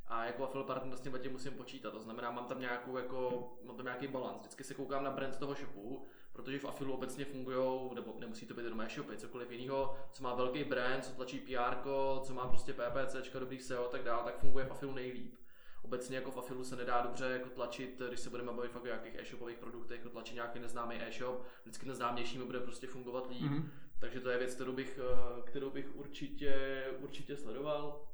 [0.08, 1.92] a jako affiliate partner tím tím musím počítat.
[1.92, 4.40] To znamená, mám tam nějakou jako, mám tam nějaký balans.
[4.40, 8.54] Vždycky se koukám na brand toho shopu, protože v afilu obecně fungují, nebo nemusí to
[8.54, 11.76] být jenom e-shopy, cokoliv jiného, co má velký brand, co tlačí PR,
[12.24, 15.43] co má prostě PPC, dobrý SEO a tak dále, tak funguje v afilu nejlíp.
[15.84, 18.86] Obecně jako v afilu se nedá dobře jako tlačit, když se budeme bavit fakt o
[18.86, 23.42] nějakých e-shopových produktech, jako tlačit nějaký neznámý e-shop, vždycky neznámější mi bude prostě fungovat líp.
[23.42, 23.70] Mm-hmm.
[24.00, 28.08] Takže to je věc, kterou bych, eh, kterou bych určitě, určitě sledoval.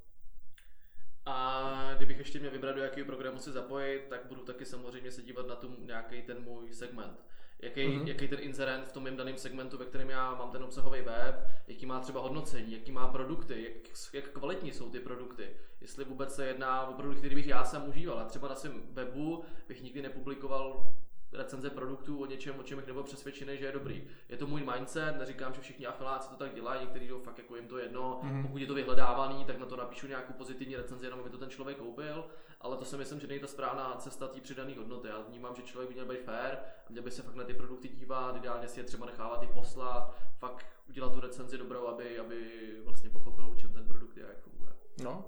[1.25, 5.21] A kdybych ještě měl vybrat, do jakého programu si zapojit, tak budu taky samozřejmě se
[5.21, 7.25] dívat na tu nějaký ten můj segment.
[7.61, 8.07] Jaký, mm-hmm.
[8.07, 11.35] jaký ten inzerent v tom mém daném segmentu, ve kterém já mám ten obsahový web,
[11.67, 15.49] jaký má třeba hodnocení, jaký má produkty, jak, jak kvalitní jsou ty produkty,
[15.81, 18.19] jestli vůbec se jedná o produkty, který bych já sám užíval.
[18.19, 20.93] A třeba na svém webu bych nikdy nepublikoval
[21.33, 24.07] recenze produktů o něčem, o čem bych nebyl přesvědčený, že je dobrý.
[24.29, 27.55] Je to můj mindset, neříkám, že všichni afiláci to tak dělají, někteří jdou fakt jako
[27.55, 28.41] jim to jedno, mm-hmm.
[28.41, 31.49] pokud je to vyhledávaný, tak na to napíšu nějakou pozitivní recenzi, jenom aby to ten
[31.49, 32.25] člověk koupil,
[32.61, 35.07] ale to si myslím, že není ta správná cesta té přidané hodnoty.
[35.07, 36.57] Já vnímám, že člověk by měl být fair
[36.87, 39.47] a měl by se fakt na ty produkty dívat, ideálně si je třeba nechávat i
[39.47, 42.45] poslat, fakt udělat tu recenzi dobrou, aby, aby
[42.85, 44.73] vlastně pochopil, o čem ten produkt je a jak funguje.
[45.03, 45.25] No,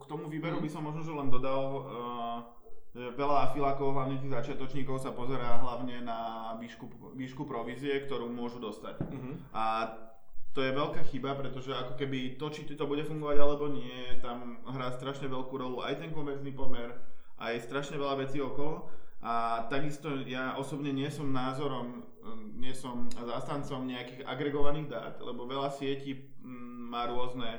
[0.00, 0.62] k tomu výberu mm-hmm.
[0.62, 2.61] by som možno, že len dodal, uh
[2.92, 9.00] Veľa afilákov, hlavne tých začiatočníkov, sa pozerá hlavne na výšku, výšku provízie, ktorú môžu dostať.
[9.00, 9.32] Uh-huh.
[9.56, 9.88] A
[10.52, 14.60] to je veľká chyba, pretože ako keby to, či to bude fungovať alebo nie, tam
[14.68, 16.92] hrá strašne veľkú rolu aj ten konverzný pomer,
[17.40, 18.84] aj strašne veľa vecí okolo.
[19.24, 22.04] A takisto ja osobne nie som názorom,
[22.60, 26.28] nie som zastancom nejakých agregovaných dát, lebo veľa sietí
[26.92, 27.56] má rôzne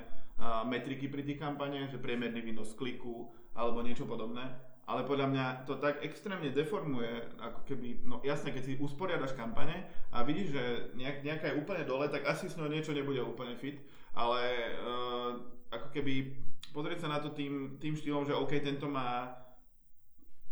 [0.69, 5.79] metriky pri tých kampaniach, že priemerný výnos kliku alebo niečo podobné ale podľa mňa to
[5.79, 10.63] tak extrémne deformuje, ako keby, no jasne, keď si usporiadaš kampane a vidíš, že
[10.99, 13.79] nejak, nejaká je úplne dole, tak asi s ňou niečo nebude úplne fit,
[14.11, 14.43] ale
[14.83, 15.39] uh,
[15.71, 16.35] ako keby
[16.75, 19.39] pozrieť sa na to tým, tým štýlom, že OK, tento má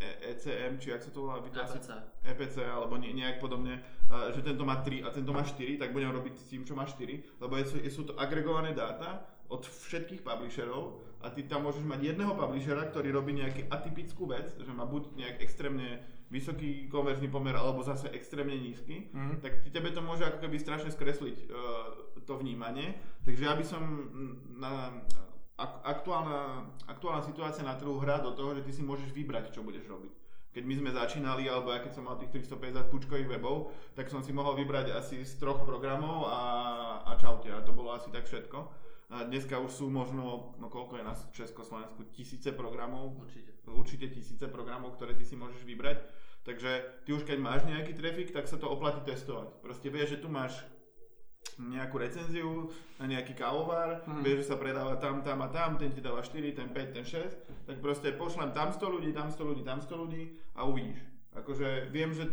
[0.01, 1.85] ECM, či ak sa to volá, EPC.
[2.25, 5.91] EPC, alebo ne, nejak podobne, uh, že tento má 3 a tento má 4, tak
[5.91, 10.23] budem robiť s tým, čo má 4, lebo sú, sú to agregované dáta od všetkých
[10.23, 14.83] publisherov a ty tam môžeš mať jedného publishera, ktorý robí nejakú atypickú vec, že má
[14.89, 16.01] buď nejak extrémne
[16.31, 19.43] vysoký konverzný pomer alebo zase extrémne nízky, mm.
[19.43, 22.95] tak tebe to môže ako keby strašne skresliť uh, to vnímanie.
[23.27, 23.83] Takže ja by som
[24.55, 25.03] na,
[25.61, 29.85] aktuálna, aktuálna situácia na trhu hrá do toho, že ty si môžeš vybrať, čo budeš
[29.91, 30.13] robiť.
[30.51, 34.19] Keď my sme začínali, alebo ja keď som mal tých 350 pučkových webov, tak som
[34.19, 36.39] si mohol vybrať asi z troch programov a,
[37.07, 37.47] a čaute.
[37.47, 38.59] A to bolo asi tak všetko.
[39.11, 43.19] Dneska už sú možno, no koľko je nás v Československu, tisíce programov.
[43.19, 43.51] Určite.
[43.67, 45.99] Určite tisíce programov, ktoré ty si môžeš vybrať.
[46.47, 49.59] Takže ty už keď máš nejaký trafik, tak sa to oplatí testovať.
[49.59, 50.63] Proste vieš, že tu máš
[51.59, 54.23] nejakú recenziu na nejaký kávovar, mm.
[54.23, 57.05] vieš, že sa predáva tam, tam a tam, ten ti dáva 4, ten 5, ten
[57.05, 60.23] 6, tak proste pošlem tam 100 ľudí, tam 100 ľudí, tam 100 ľudí
[60.55, 61.01] a uvidíš.
[61.35, 62.27] Akože viem, že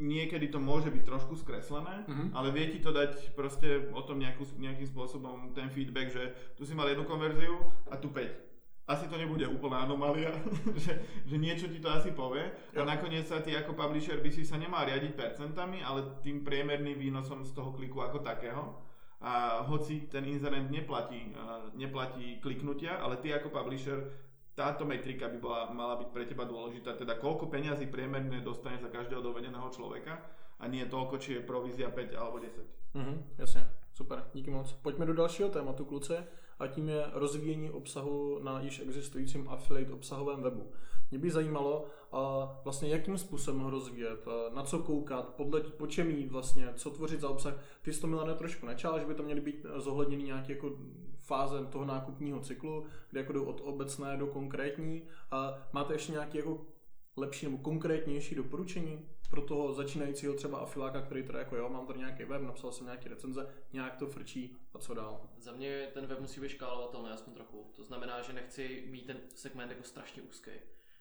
[0.00, 2.32] niekedy to môže byť trošku skreslené, mm-hmm.
[2.32, 6.64] ale vie ti to dať proste o tom nejakú, nejakým spôsobom ten feedback, že tu
[6.64, 7.60] si mal jednu konverziu
[7.92, 8.48] a tu 5.
[8.90, 10.34] Asi to nebude úplná anomália,
[10.84, 10.98] že,
[11.28, 12.42] že niečo ti to asi povie
[12.74, 16.98] a nakoniec sa ty ako publisher by si sa nemal riadiť percentami, ale tým priemerným
[16.98, 18.82] výnosom z toho kliku ako takého.
[19.20, 21.36] A hoci ten inzerent neplatí,
[21.76, 24.00] neplatí kliknutia, ale ty ako publisher
[24.54, 28.88] táto metrika by bola, mala byť pre teba dôležitá, teda koľko peňazí priemerne dostane za
[28.88, 30.20] každého dovedeného človeka
[30.60, 32.66] a nie toľko, či je provízia 5 alebo 10.
[32.94, 34.72] Mhm, jasně, super, díky moc.
[34.72, 36.14] Pojďme do dalšího tématu, kluci,
[36.60, 40.70] a tím je rozvíjení obsahu na již existujícím affiliate obsahovém webu.
[41.10, 46.10] Mě by zajímalo, a vlastně jakým způsobem ho rozvíjet, na co koukat, podle, po čem
[46.10, 47.54] jít vlastně, co tvořit za obsah.
[47.82, 50.70] Ty jsi to Milane trošku načal, že by to měly být zohledněny nějaké jako
[51.30, 55.02] fáze toho nákupního cyklu, kde jako jdou od obecné do konkrétní.
[55.30, 56.66] A máte ještě nějaké jako
[57.16, 61.98] lepší nebo konkrétnější doporučení pro toho začínajícího třeba afiláka, který teda jako jo, mám tady
[61.98, 65.20] nějaký web, napsal jsem nějaké recenze, nějak to frčí a co dál?
[65.38, 67.70] Za mě ten web musí být škálovatelný aspoň trochu.
[67.76, 70.50] To znamená, že nechci mít ten segment jako strašně úzký.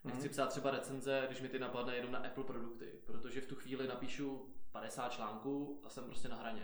[0.04, 0.30] Nechci mm.
[0.30, 3.88] psát třeba recenze, když mi ty napadne jenom na Apple produkty, protože v tu chvíli
[3.88, 6.64] napíšu 50 článků a jsem prostě na hraně.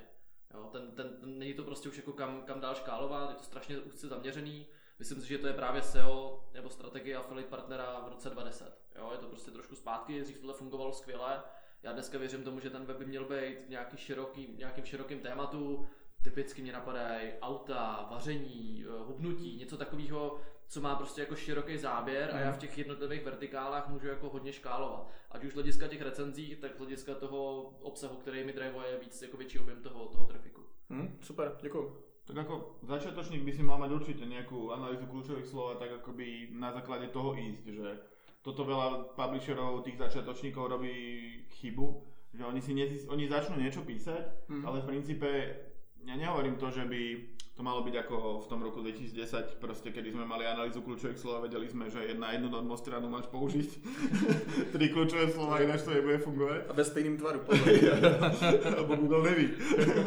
[0.54, 3.44] Jo, ten, ten, ten, není to prostě už jako kam, kam dál škálovat, je to
[3.44, 4.68] strašně úzce zaměřený.
[5.00, 8.78] Myslím si, že to je právě SEO nebo strategie affiliate partnera v roce 2010.
[8.96, 11.44] Jo, je to prostě trošku zpátky, dřív tohle fungovalo skvěle.
[11.84, 15.20] Já dneska věřím tomu, že ten web by měl být v nějaký široký, nějakým širokým
[15.20, 15.88] tématu.
[16.24, 22.30] Typicky mě napadají auta, vaření, eh, hubnutí, něco takového, co má prostě jako široký záběr
[22.34, 25.12] a já v těch jednotlivých vertikálách můžu jako hodně škálovat.
[25.32, 29.22] Ať už z hlediska těch recenzí, tak z hlediska toho obsahu, který mi drivuje víc
[29.22, 30.62] jako větší objem toho, toho trafiku.
[30.90, 32.06] Hmm, super, děkuji.
[32.26, 36.50] Tak ako začiatočník by si mal mať určite nejakú analýzu kľúčových slov a tak akoby
[36.58, 37.90] na základe toho ísť, že
[38.42, 40.98] toto veľa publisherov tých začiatočníkov robí
[41.62, 41.86] chybu,
[42.34, 44.66] že oni si nezis- oni začnú niečo písať, mm.
[44.66, 45.30] ale v princípe
[46.02, 47.02] ja nehovorím to, že by
[47.56, 51.40] to malo byť ako v tom roku 2010, proste keď sme mali analýzu kľúčových slov
[51.40, 53.70] a vedeli sme, že na jednu stranu máš použiť
[54.76, 56.68] tri kľúčové slova, ináč to nebude fungovať.
[56.68, 57.40] A bez stejným tvaru,
[58.84, 59.48] Lebo Google neví.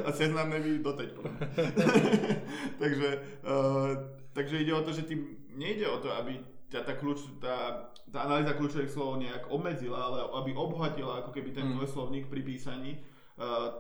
[0.05, 1.09] A seznam neví doteď.
[2.84, 3.09] takže,
[3.40, 3.96] uh,
[4.36, 6.36] takže ide o to, že tým nejde o to, aby
[6.68, 11.57] ťa tá, kľúč, tá, tá analýza kľúčových slov nejak obmedzila, ale aby obohatila ako keby
[11.57, 11.80] ten mm.
[11.80, 13.01] tvoj slovník pri písaní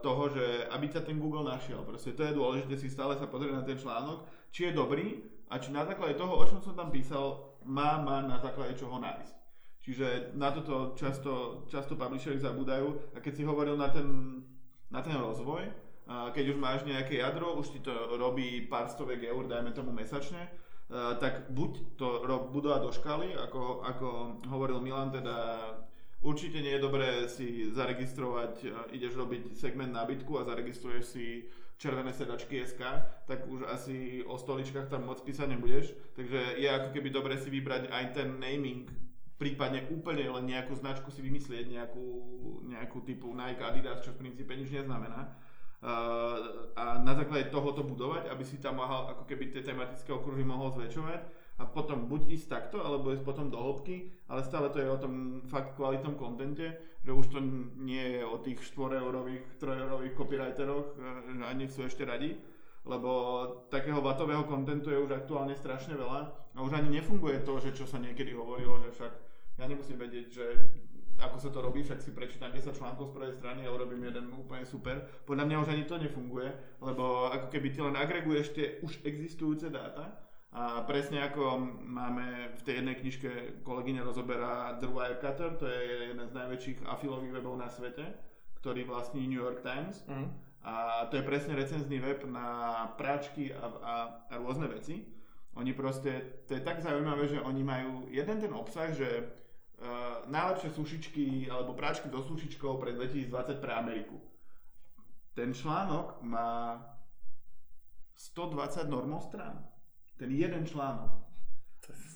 [0.02, 1.82] toho, že aby ťa ten Google našiel.
[1.82, 4.22] Proste to je dôležité si stále sa pozrieť na ten článok,
[4.54, 5.18] či je dobrý
[5.50, 9.02] a či na základe toho, o čom som tam písal, má, má na základe čoho
[9.02, 9.34] nájsť.
[9.82, 14.06] Čiže na toto často, často publishery zabúdajú a keď si hovoril na ten,
[14.92, 15.64] na ten rozvoj,
[16.08, 20.48] keď už máš nejaké jadro, už ti to robí pár stovek eur, dajme tomu mesačne,
[21.20, 24.06] tak buď to budovať do škály, ako, ako
[24.48, 25.36] hovoril Milan, teda
[26.18, 31.46] Určite nie je dobré si zaregistrovať, e, ideš robiť segment nábytku a zaregistruješ si
[31.78, 32.82] červené sedačky SK,
[33.30, 35.94] tak už asi o stoličkách tam moc písať nebudeš.
[36.18, 38.90] Takže je ako keby dobre si vybrať aj ten naming,
[39.38, 42.06] prípadne úplne len nejakú značku si vymyslieť, nejakú,
[42.66, 45.38] nejakú typu Nike, Adidas, čo v princípe nič neznamená.
[45.78, 50.10] Uh, a na základe toho to budovať, aby si tam mohol ako keby tie tematické
[50.10, 54.70] okruhy mohol zväčšovať a potom buď ísť takto, alebo ísť potom do hĺbky, ale stále
[54.70, 57.38] to je o tom fakt kvalitnom kontente, že už to
[57.82, 60.94] nie je o tých 4 eurových, 3 eurových copywriteroch,
[61.26, 62.38] že ani sú ešte radi,
[62.86, 63.10] lebo
[63.68, 66.20] takého vatového kontentu je už aktuálne strašne veľa
[66.54, 69.12] a už ani nefunguje to, že čo sa niekedy hovorilo, že však
[69.58, 70.46] ja nemusím vedieť, že
[71.18, 74.30] ako sa to robí, však si prečítam 10 článkov z prvej strany a urobím jeden
[74.30, 75.02] úplne super.
[75.26, 79.66] Podľa mňa už ani to nefunguje, lebo ako keby ty len agreguješ tie už existujúce
[79.66, 80.27] dáta
[80.58, 81.54] a presne ako
[81.86, 83.30] máme v tej jednej knižke
[83.62, 88.02] kolegyňa rozoberá The Wirecutter, to je jeden z najväčších afilových webov na svete,
[88.58, 90.02] ktorý vlastní New York Times.
[90.10, 90.34] Mm.
[90.66, 93.94] A to je presne recenzný web na práčky a, a,
[94.26, 95.06] a rôzne veci.
[95.54, 100.74] Oni proste, to je tak zaujímavé, že oni majú jeden ten obsah, že uh, najlepšie
[100.74, 104.18] sušičky alebo práčky so sušičkou pre 2020 pre Ameriku.
[105.38, 106.82] Ten článok má
[108.18, 109.67] 120 normostrán
[110.18, 111.14] ten jeden článok.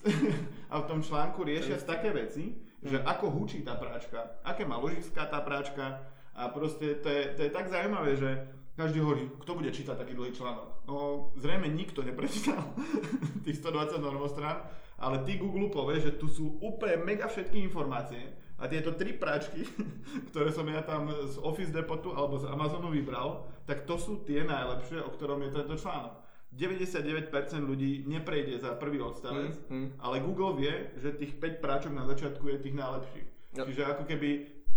[0.72, 3.06] a v tom článku riešia také veci, že mm.
[3.06, 6.02] ako hučí tá práčka, aké má ložiska tá práčka
[6.34, 8.30] a proste to je, to je tak zaujímavé, že
[8.74, 10.88] každý hovorí, kto bude čítať taký dlhý článok.
[10.88, 12.74] No zrejme nikto neprečítal
[13.46, 14.66] tých 120 normostrán,
[14.98, 19.62] ale ty Google povie, že tu sú úplne mega všetky informácie a tieto tri práčky,
[20.32, 24.42] ktoré som ja tam z Office Depotu alebo z Amazonu vybral, tak to sú tie
[24.42, 26.31] najlepšie, o ktorom je tento článok.
[26.52, 27.32] 99%
[27.64, 29.88] ľudí neprejde za prvý odstavec, mm, mm.
[30.04, 33.28] ale Google vie, že tých 5 práčok na začiatku je tých najlepších.
[33.56, 33.64] Yep.
[33.68, 34.30] Čiže ako keby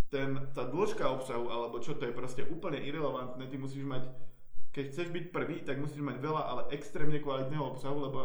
[0.08, 4.08] ten, tá dĺžka obsahu, alebo čo to je proste úplne irrelevantné, ty musíš mať,
[4.72, 8.20] keď chceš byť prvý, tak musíš mať veľa, ale extrémne kvalitného obsahu, lebo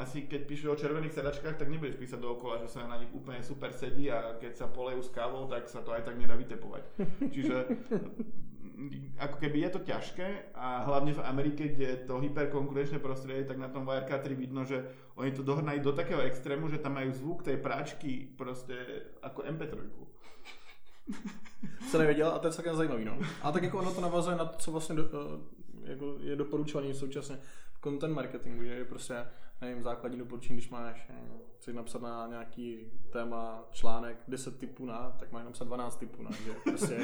[0.00, 3.44] asi keď píšeš o červených sedačkách, tak nebudeš písať dookola, že sa na nich úplne
[3.44, 6.82] super sedí a keď sa polejú s kávou, tak sa to aj tak nedá vytepovať.
[7.34, 7.56] Čiže
[9.18, 13.58] ako keby je to ťažké a hlavne v Amerike, kde je to hyperkonkurenčné prostredie, tak
[13.58, 14.84] na tom Wirecard 3 vidno, že
[15.14, 18.74] oni to dohnajú do takého extrému, že tam majú zvuk tej práčky proste
[19.22, 19.72] ako MP3.
[21.90, 23.18] Se nevěděl a to je celkem zajímavý, no.
[23.42, 26.94] A tak jako ono to navazuje na to, co vlastně do, eh, jako je doporučovaný
[26.94, 27.38] současně
[27.84, 29.26] content marketingu, že je prostě,
[29.60, 35.16] nevím, základní doporučení, když máš, nevím, chceš napsat na nějaký téma, článek, 10 typů na,
[35.18, 36.98] tak máš napsat 12 typů na, že prostě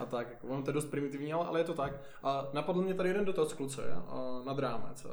[0.00, 1.92] a tak, jako, ono to je dost primitivní, ale, ale je to tak.
[2.22, 5.04] A napadl mě tady jeden dotaz kluce, a, nad rámec.
[5.04, 5.10] A,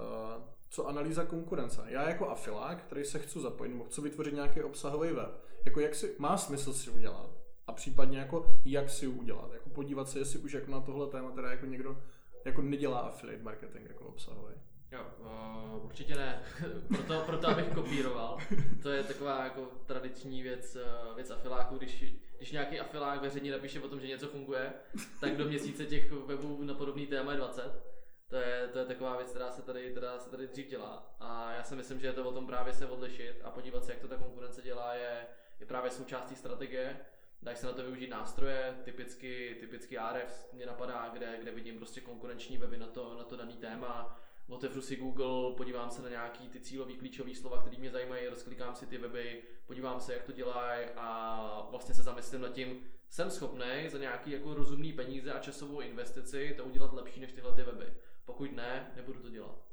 [0.70, 1.82] co analýza konkurence.
[1.88, 5.95] Já jako afilák, který se chci zapojit, nebo chci vytvořit nějaký obsahový web, jako jak
[5.95, 7.30] si, má smysl si udělat
[7.68, 11.32] a případně jako jak si udělat, jako podívat se, jestli už jako na tohle téma
[11.32, 11.98] teda jako někdo
[12.45, 14.54] jako nedělá affiliate marketing jako obsahový.
[14.91, 16.43] Jo, uh, určitě ne.
[16.88, 18.38] proto, proto abych kopíroval.
[18.83, 22.03] To je taková jako tradiční věc, uh, věc afiláků, když,
[22.38, 24.73] když nějaký afilák veřejně napíše o tom, že něco funguje,
[25.21, 27.97] tak do měsíce těch webů na podobný téma je 20.
[28.29, 31.15] To je, to je taková věc, která se, tady, která se tady dřív dělá.
[31.19, 33.91] A já si myslím, že je to o tom právě se odlišit a podívat se,
[33.91, 35.27] jak to ta konkurence dělá, je,
[35.59, 36.99] je právě součástí strategie.
[37.41, 42.01] Dají se na to využít nástroje, typicky, typicky RF mě napadá, kde, kde vidím prostě
[42.01, 46.50] konkurenční weby na to, na to daný téma otevřu si Google, podívám se na nějaký
[46.50, 50.32] ty cílový klíčový slova, které mě zajímají, rozklikám si ty weby, podívám se, jak to
[50.32, 55.39] dělají a vlastně se zamyslím nad tím, jsem schopný za nějaký jako rozumný peníze a
[55.39, 57.93] časovou investici to udělat lepší než tyhle ty weby.
[58.26, 59.68] Pokud ne, nebudu to dělat.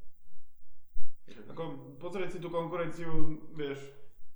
[1.24, 3.80] Ako pozrieť si tú konkurenciu, vieš,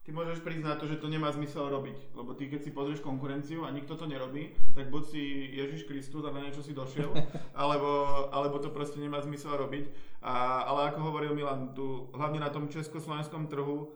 [0.09, 2.17] ty môžeš na to, že to nemá zmysel robiť.
[2.17, 5.21] Lebo ty keď si pozrieš konkurenciu a nikto to nerobí, tak buď si
[5.53, 7.13] Ježiš Kristus a na niečo si došiel,
[7.61, 9.85] alebo, alebo to proste nemá zmysel robiť.
[10.25, 13.93] A, ale ako hovoril Milan, tu, hlavne na tom československom trhu,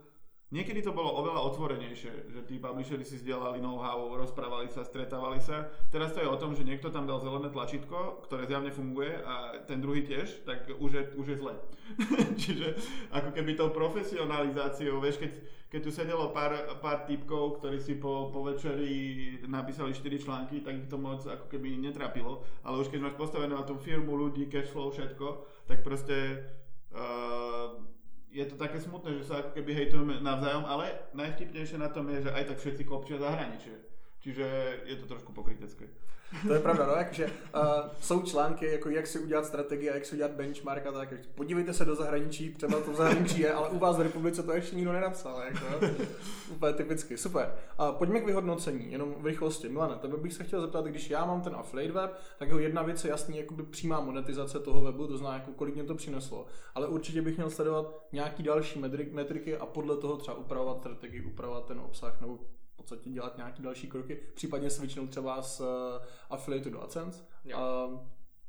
[0.52, 5.72] Niekedy to bolo oveľa otvorenejšie, že tí publisheri si zdieľali know-how, rozprávali sa, stretávali sa.
[5.88, 9.64] Teraz to je o tom, že niekto tam dal zelené tlačítko, ktoré zjavne funguje a
[9.64, 11.56] ten druhý tiež, tak už je, už je zle.
[12.44, 12.76] Čiže
[13.16, 15.32] ako keby tou profesionalizáciou, vieš, keď,
[15.72, 16.52] keď tu sedelo pár,
[16.84, 21.48] pár typkov, ktorí si po, po večeri napísali 4 články, tak ich to moc ako
[21.48, 22.44] keby netrapilo.
[22.60, 26.44] Ale už keď máš postavené na tú firmu, ľudí, cashflow, všetko, tak proste
[26.92, 27.80] uh,
[28.28, 32.20] je to také smutné, že sa ako keby hejtujeme navzájom, ale najvtipnejšie na tom je,
[32.20, 33.72] že aj tak všetci kopčia zahraničie.
[34.20, 34.46] Čiže
[34.92, 35.88] je to trošku pokrytecké.
[36.46, 37.62] To je pravda, no, jakože uh,
[38.00, 41.08] jsou články, jako jak si udělat strategii a jak si udělat benchmark a tak.
[41.34, 44.52] Podívejte se do zahraničí, třeba to v zahraničí je, ale u vás v republice to
[44.52, 45.42] ještě nikdo nenapsal.
[45.42, 45.86] Jako,
[46.50, 47.54] úplně typicky, super.
[47.78, 49.68] A pojďme k vyhodnocení, jenom v rychlosti.
[49.68, 52.82] Milane, tebe bych se chtěl zeptat, když já mám ten affiliate web, tak jeho jedna
[52.82, 56.46] věc je jasný, jakoby přímá monetizace toho webu, to znamená, jako kolik mě to přineslo.
[56.74, 58.80] Ale určitě bych měl sledovat nějaký další
[59.12, 62.38] metriky a podle toho třeba upravovat strategii, upravovat ten obsah nebo
[62.82, 65.66] podstatě dělat nějaké další kroky, případně switchnout třeba z uh,
[66.30, 67.24] affiliate do AdSense.
[67.44, 68.00] Uh,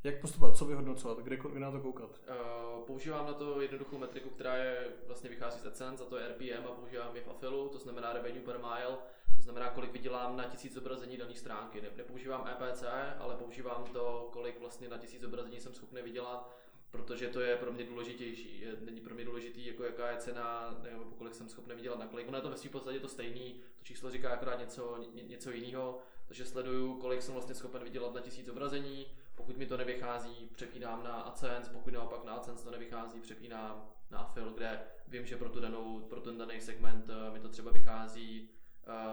[0.03, 2.21] jak postupovat, co vyhodnocovat, kde, kde na to koukat?
[2.29, 6.27] Uh, používám na to jednoduchou metriku, která je vlastně vychází z AdSense, a to je
[6.27, 8.97] RPM a používám je v Affilu, to znamená revenue per mile,
[9.35, 11.81] to znamená, kolik vydělám na tisíc zobrazení dané stránky.
[11.81, 12.83] Ne, nepoužívám EPC,
[13.19, 16.55] ale používám to, kolik vlastně na tisíc zobrazení jsem schopný vydělat
[16.93, 18.63] protože to je pro mě důležitější.
[18.81, 22.27] Není pro mě důležitý, jako jaká je cena, nebo kolik jsem schopný vydělat na klik.
[22.27, 25.51] Ono je to ve svým podstatě to stejný, to číslo říká akorát něco, ně, něco
[25.51, 30.49] jiného, takže sleduju, kolik jsem vlastně schopen vydělat na tisíc zobrazení, pokud mi to nevychází,
[30.51, 35.37] přepínám na AdSense, pokud naopak na AdSense to nevychází, přepínám na Affil, kde vím, že
[35.37, 38.49] pro, tu danou, pro ten daný segment eh, mi to třeba vychází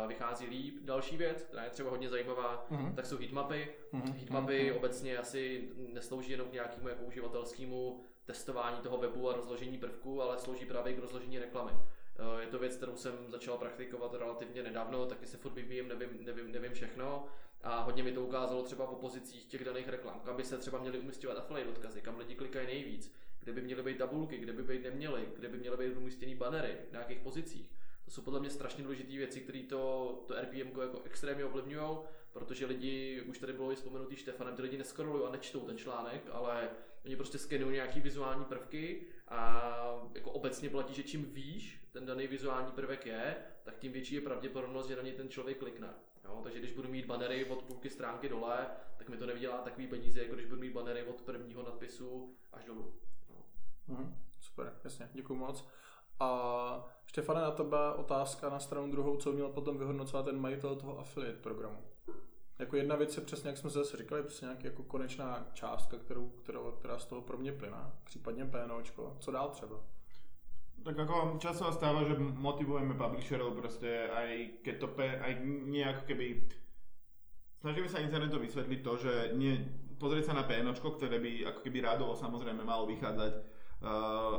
[0.06, 0.78] vychází líp.
[0.82, 2.94] Další věc, která je třeba hodně zajímavá, mm-hmm.
[2.94, 3.74] tak jsou heatmapy.
[3.92, 4.14] Mm-hmm.
[4.14, 4.76] Heatmapy mm-hmm.
[4.76, 10.38] obecně asi neslouží jenom k nějakému jako uživatelskému testování toho webu a rozložení prvků, ale
[10.38, 11.72] slouží právě k rozložení reklamy.
[11.72, 16.08] Uh, je to věc, kterou jsem začal praktikovat relativně nedávno, taky se furt vyvíjím, nevím,
[16.20, 17.26] nevím, nevím všechno.
[17.62, 20.78] A hodně mi to ukázalo třeba v pozicích těch daných reklam, kam by se třeba
[20.78, 24.62] měly umístěvat affiliate odkazy, kam lidi klikají nejvíc, kde by měly být tabulky, kde by
[24.62, 27.70] být neměly, kde by měly být umístěny banery, v nějakých pozicích.
[28.11, 31.98] To jsou podle mě strašně důležité věci, které to, to RPM jako extrémně ovlivňují,
[32.32, 36.22] protože lidi, už tady bylo i vzpomenutý Štefanem, ty lidi neskrolují a nečtou ten článek,
[36.32, 36.70] ale
[37.04, 42.26] oni prostě skenují nějaký vizuální prvky a jako obecně platí, že čím výš ten daný
[42.26, 45.88] vizuální prvek je, tak tím větší je pravděpodobnost, že na něj ten člověk klikne.
[46.24, 46.40] Jo?
[46.42, 48.66] Takže když budu mít banery od půlky stránky dole,
[48.98, 52.64] tak mi to nevydělá takový peníze, jako když budu mít banery od prvního nadpisu až
[52.64, 52.94] dolů.
[53.88, 54.14] No.
[54.40, 55.68] Super, jasně, děkuji moc.
[56.20, 56.30] A
[57.06, 61.38] Štefane, na tebe otázka na stranu druhou, co měl potom vyhodnocovat ten majitel toho affiliate
[61.38, 61.78] programu.
[62.58, 66.28] Jako jedna věc je přesně, jak jsme zase říkali, přesně nějaký jako konečná částka, kterou,
[66.28, 69.16] kterou, která z toho pro mě plyná, případně PNOčko.
[69.20, 69.76] Co dál třeba?
[70.80, 76.48] Tak ako často stáva, že motivujeme publisherov proste aj keď to pe, aj nejak keby
[77.60, 79.60] snažíme sa internetu vysvetliť to, že nie,
[80.00, 83.59] pozrieť sa na PNOčko, ktoré by ako keby rádovo samozrejme malo vychádzať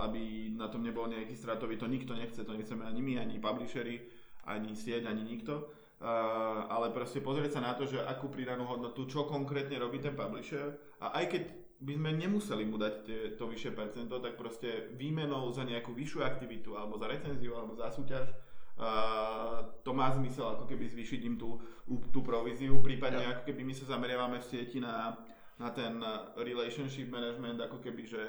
[0.06, 4.06] aby na tom nebol nejaký stratový, to nikto nechce, to nechceme ani my, ani publishery,
[4.46, 5.82] ani sieť, ani nikto.
[6.02, 10.18] Uh, ale proste pozrieť sa na to, že akú pridanú hodnotu, čo konkrétne robí ten
[10.18, 11.44] publisher a aj keď
[11.78, 16.26] by sme nemuseli mu dať tie, to vyššie percento, tak proste výmenou za nejakú vyššiu
[16.26, 18.34] aktivitu alebo za recenziu alebo za súťaž
[18.82, 21.62] uh, to má zmysel ako keby zvýšiť im tú,
[22.10, 23.38] tú províziu, prípadne ja.
[23.38, 25.14] ako keby my sa zameriavame v sieti na,
[25.62, 26.02] na ten
[26.42, 28.22] relationship management, ako keby, že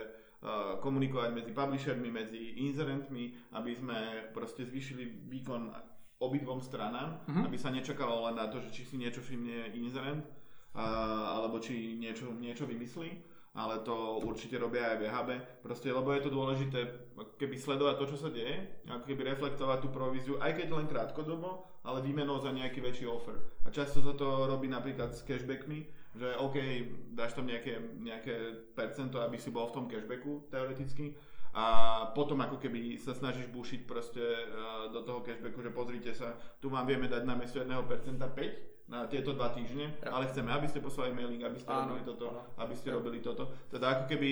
[0.82, 3.98] komunikovať medzi publishermi, medzi inzerentmi, aby sme
[4.34, 5.70] proste zvýšili výkon
[6.18, 7.46] obidvom stranám, mm-hmm.
[7.46, 10.26] aby sa nečakalo len na to, že či si niečo všimne inzerent,
[10.74, 13.10] uh, alebo či niečo, niečo vymyslí,
[13.52, 15.30] ale to určite robia aj VHB,
[15.60, 16.80] proste, lebo je to dôležité
[17.36, 21.68] keby sledovať to, čo sa deje, ako keby reflektovať tú províziu, aj keď len krátkodobo,
[21.84, 23.36] ale výmenou za nejaký väčší offer.
[23.66, 26.56] A často sa to robí napríklad s cashbackmi, že OK,
[27.16, 28.34] dáš tam nejaké, nejaké
[28.76, 31.16] percento, aby si bol v tom cashbacku teoreticky,
[31.52, 31.64] a
[32.16, 36.32] potom ako keby sa snažíš bušiť proste uh, do toho cashbacku, že pozrite sa,
[36.64, 40.16] tu vám vieme dať na miesto 1% 5 na tieto dva týždne, ja.
[40.16, 42.40] ale chceme, aby ste poslali mailing, aby ste áno, robili toto, áno.
[42.56, 42.94] aby ste ja.
[42.96, 43.52] robili toto.
[43.68, 44.30] Teda ako keby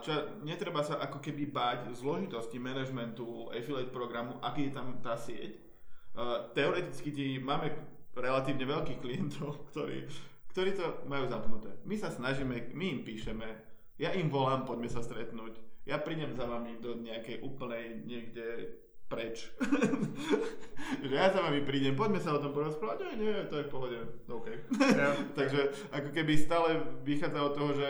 [0.00, 0.12] čo,
[0.46, 5.58] netreba sa ako keby báť zložitosti managementu affiliate programu, aký je tam tá sieť.
[6.16, 7.68] Uh, teoreticky ti máme
[8.16, 10.08] relatívne veľkých klientov, ktorí,
[10.50, 11.76] ktorí to majú zapnuté.
[11.84, 13.48] My sa snažíme, my im píšeme,
[14.00, 15.60] ja im volám, poďme sa stretnúť.
[15.86, 19.54] Ja prídem za vami do nejakej úplnej niekde preč.
[21.06, 23.72] že ja za vami prídem, poďme sa o tom porozprávať, nie, nie, to je v
[23.72, 24.46] pohode, OK.
[24.82, 25.14] Yeah.
[25.38, 27.86] Takže ako keby stále vychádza od toho, že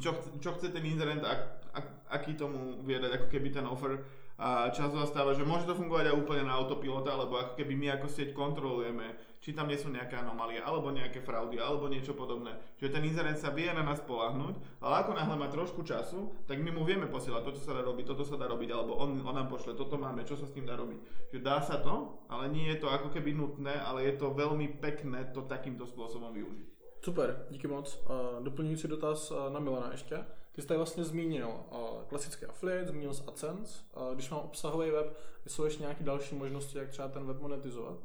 [0.00, 1.40] čo, čo chce ten inzerent, ak,
[1.76, 4.02] ak, aký tomu vie dať ako keby ten offer,
[4.36, 7.86] a často stáva, že môže to fungovať aj úplne na autopilota, alebo ako keby my
[7.96, 12.52] ako sieť kontrolujeme, či tam nie sú nejaké anomálie, alebo nejaké fraudy, alebo niečo podobné.
[12.76, 16.60] Čiže ten inzerent sa vie na nás polahnuť, ale ako náhle má trošku času, tak
[16.60, 19.34] my mu vieme posielať, toto sa dá robiť, toto sa dá robiť, alebo on, on
[19.40, 21.32] nám pošle, toto máme, čo sa s tým dá robiť.
[21.32, 24.68] Čiže dá sa to, ale nie je to ako keby nutné, ale je to veľmi
[24.84, 26.76] pekné to takýmto spôsobom využiť.
[27.00, 27.86] Super, díky moc.
[28.04, 30.26] Uh, doplňující dotaz uh, na Milana ještě.
[30.56, 33.84] Ty jsi tady vlastně zmínil uh, klasický affiliate, zmínil jsi AdSense.
[33.96, 37.98] Uh, když mám obsahový web, jsou ještě nějaké další možnosti, jak třeba ten web monetizovat?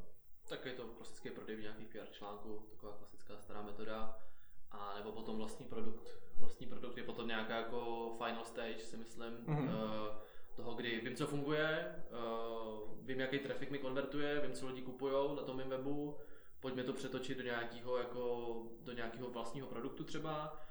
[0.49, 4.17] Tak je to klasický prodej nějakých PR článků, taková klasická stará metoda.
[4.71, 6.07] A nebo potom vlastní produkt.
[6.39, 9.65] Vlastní produkt je potom nějaká jako final stage, si myslím, mm-hmm.
[9.65, 10.15] uh,
[10.55, 15.35] toho, kdy vím, co funguje, uh, vím, jaký trafik mi konvertuje, vím, co lidi kupují
[15.35, 16.17] na tom mém webu,
[16.59, 20.61] pojďme to přetočit do nějakého, jako, do nějakého vlastního produktu třeba,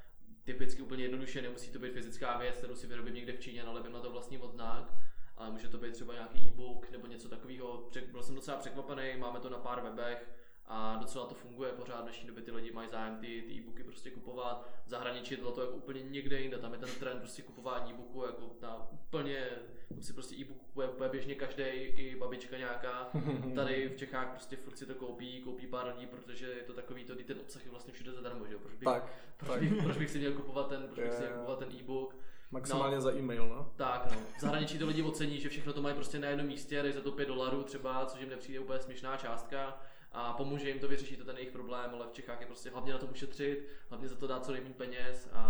[0.44, 3.92] typicky úplně jednoduše, nemusí to být fyzická věc, kterou si vyrobím někde v Číně, nalepím
[3.92, 4.92] na to vlastní odznak,
[5.36, 7.90] ale může to být třeba nějaký e-book nebo něco takového.
[8.10, 10.39] Byl jsem docela překvapený, máme to na pár webech
[10.72, 12.00] a docela to funguje pořád.
[12.00, 14.68] V dnešní době ty lidi mají zájem ty, ty e-booky prostě kupovat.
[14.86, 18.24] V zahraničí je to jako úplně někde jinde, tam je ten trend prostě kupování e-booku
[18.24, 19.48] jako na úplně,
[19.88, 23.10] tam si prostě e-book kupuje úplně běžně každý, i babička nějaká.
[23.54, 27.04] Tady v Čechách prostě furt si to koupí, koupí pár lidí, protože je to takový
[27.04, 28.58] to, ten obsah je vlastně všude zadarmo, že jo?
[28.62, 29.60] Proč bych, tak, proč, tak.
[29.60, 32.16] Bych, proč bych si měl kupovat ten, proč bych si měl kupovat ten e-book?
[32.50, 33.72] Maximálně no, za e-mail, no.
[33.76, 34.18] Tak, no.
[34.36, 37.00] V zahraničí to lidi ocení, že všechno to mají prostě na jednom místě, dej za
[37.00, 39.80] to 5 dolarů třeba, což jim nepřijde úplně směšná částka
[40.12, 42.92] a pomůže jim to vyřešit to ten jejich problém, ale v Čechách je prostě hlavně
[42.92, 45.42] na to ušetřit, hlavně za to dát co nejméně peněz a,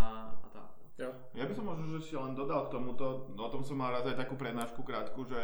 [0.43, 0.71] a tak.
[1.01, 1.09] Ja.
[1.33, 4.05] ja by som možno že si len dodal k tomuto, o tom som mal raz
[4.05, 5.39] aj takú prednášku krátku, že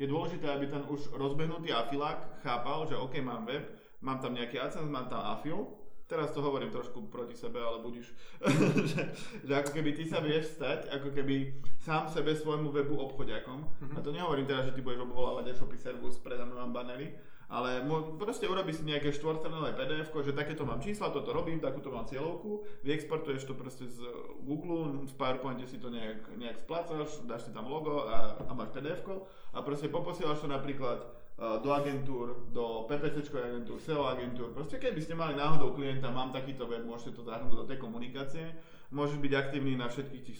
[0.00, 3.68] je dôležité, aby ten už rozbehnutý afilák chápal, že OK, mám web,
[4.00, 5.66] mám tam nejaký AdSense, mám tam afil,
[6.08, 8.16] teraz to hovorím trošku proti sebe, ale budíš,
[8.90, 9.02] že,
[9.44, 13.60] že ako keby ty sa vieš stať, ako keby sám sebe svojmu webu obchodiakom.
[13.66, 13.96] Mm-hmm.
[13.96, 17.12] A to nehovorím teraz, že ty budeš obvolávať e-shopy servus, predáme vám banery,
[17.54, 17.86] ale
[18.18, 22.66] proste urobí si nejaké štvorstranové PDF, že takéto mám čísla, toto robím, takúto mám cieľovku,
[22.82, 24.02] vyexportuješ to proste z
[24.42, 28.74] Google, v PowerPointe si to nejak, nejak splácaš, dáš si tam logo a, a máš
[28.74, 29.06] PDF
[29.54, 30.98] a proste poposielaš to napríklad
[31.34, 34.54] do agentúr, do PPC agentúr, SEO agentúr.
[34.54, 38.54] Proste keby ste mali náhodou klienta, mám takýto web, môžete to zahrnúť do tej komunikácie.
[38.94, 40.38] Môžeš byť aktívny na všetkých tých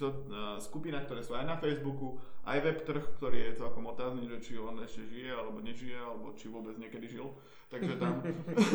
[0.63, 4.53] skupinách, ktoré sú aj na Facebooku, aj web trh, ktorý je celkom otázny, že či
[4.55, 7.35] on ešte žije, alebo nežije, alebo či vôbec niekedy žil.
[7.67, 8.23] Takže tam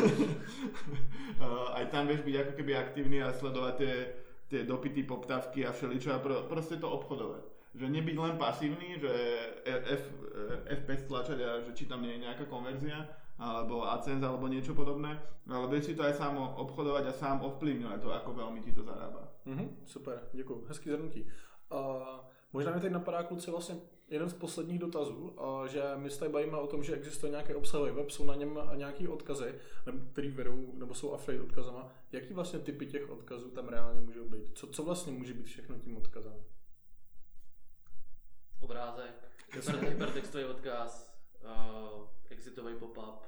[1.80, 3.94] aj tam vieš byť ako keby aktívny a sledovať tie,
[4.52, 9.12] tie dopity, poptávky a všeličo a proste to obchodovať že nebyť len pasívny, že
[9.86, 10.04] F,
[10.82, 13.06] F5 stlačať a že či tam nie je nejaká konverzia,
[13.40, 15.16] alebo AdSense alebo niečo podobné,
[15.48, 18.84] ale vieš si to aj sám obchodovať a sám ovplyvňovať to, ako veľmi ti to
[18.84, 19.32] zarába.
[19.48, 21.24] Mm-hmm, super, děkuji, hezký zhrnutí.
[21.72, 22.20] Uh,
[22.52, 23.76] možná mi teď napadá kluci vlastně
[24.08, 27.54] jeden z posledních dotazů, uh, že my se tady bavíme o tom, že existuje nějaký
[27.54, 29.54] obsahový web, jsou na něm nějaký odkazy,
[30.12, 31.88] který vedou, nebo jsou affiliate odkazama.
[32.12, 34.50] Jaký vlastně typy těch odkazů tam reálně můžou být?
[34.54, 36.34] Co, co vlastně může být všechno tím odkazem?
[38.70, 39.14] obrázek,
[39.80, 41.09] hypertextový odkaz,
[41.44, 43.26] uh, exitový pop-up,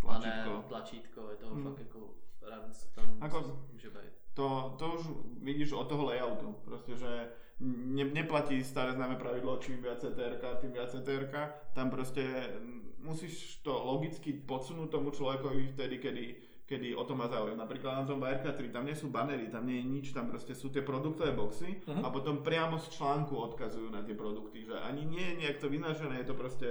[0.00, 0.50] tlačítko.
[0.50, 1.64] A ne tlačítko, je to hmm.
[1.64, 2.00] fakt jako
[2.42, 4.12] ranc tam ako, může být.
[4.34, 5.06] To, to už
[5.42, 7.28] vidíš od toho layoutu, proste, že
[7.60, 11.34] ne, neplatí staré známe pravidlo, čím viac CTRK, tým viac CTRK,
[11.74, 12.50] tam proste
[12.98, 16.24] musíš to logicky podsunúť tomu človekovi vtedy, kedy
[16.64, 17.60] kedy o to má záujem.
[17.60, 20.72] Napríklad na tom BRK3, tam nie sú banery, tam nie je nič, tam proste sú
[20.72, 22.00] tie produktové boxy uh-huh.
[22.00, 25.68] a potom priamo z článku odkazujú na tie produkty, že ani nie je nejak to
[25.68, 26.68] vynážené, je to proste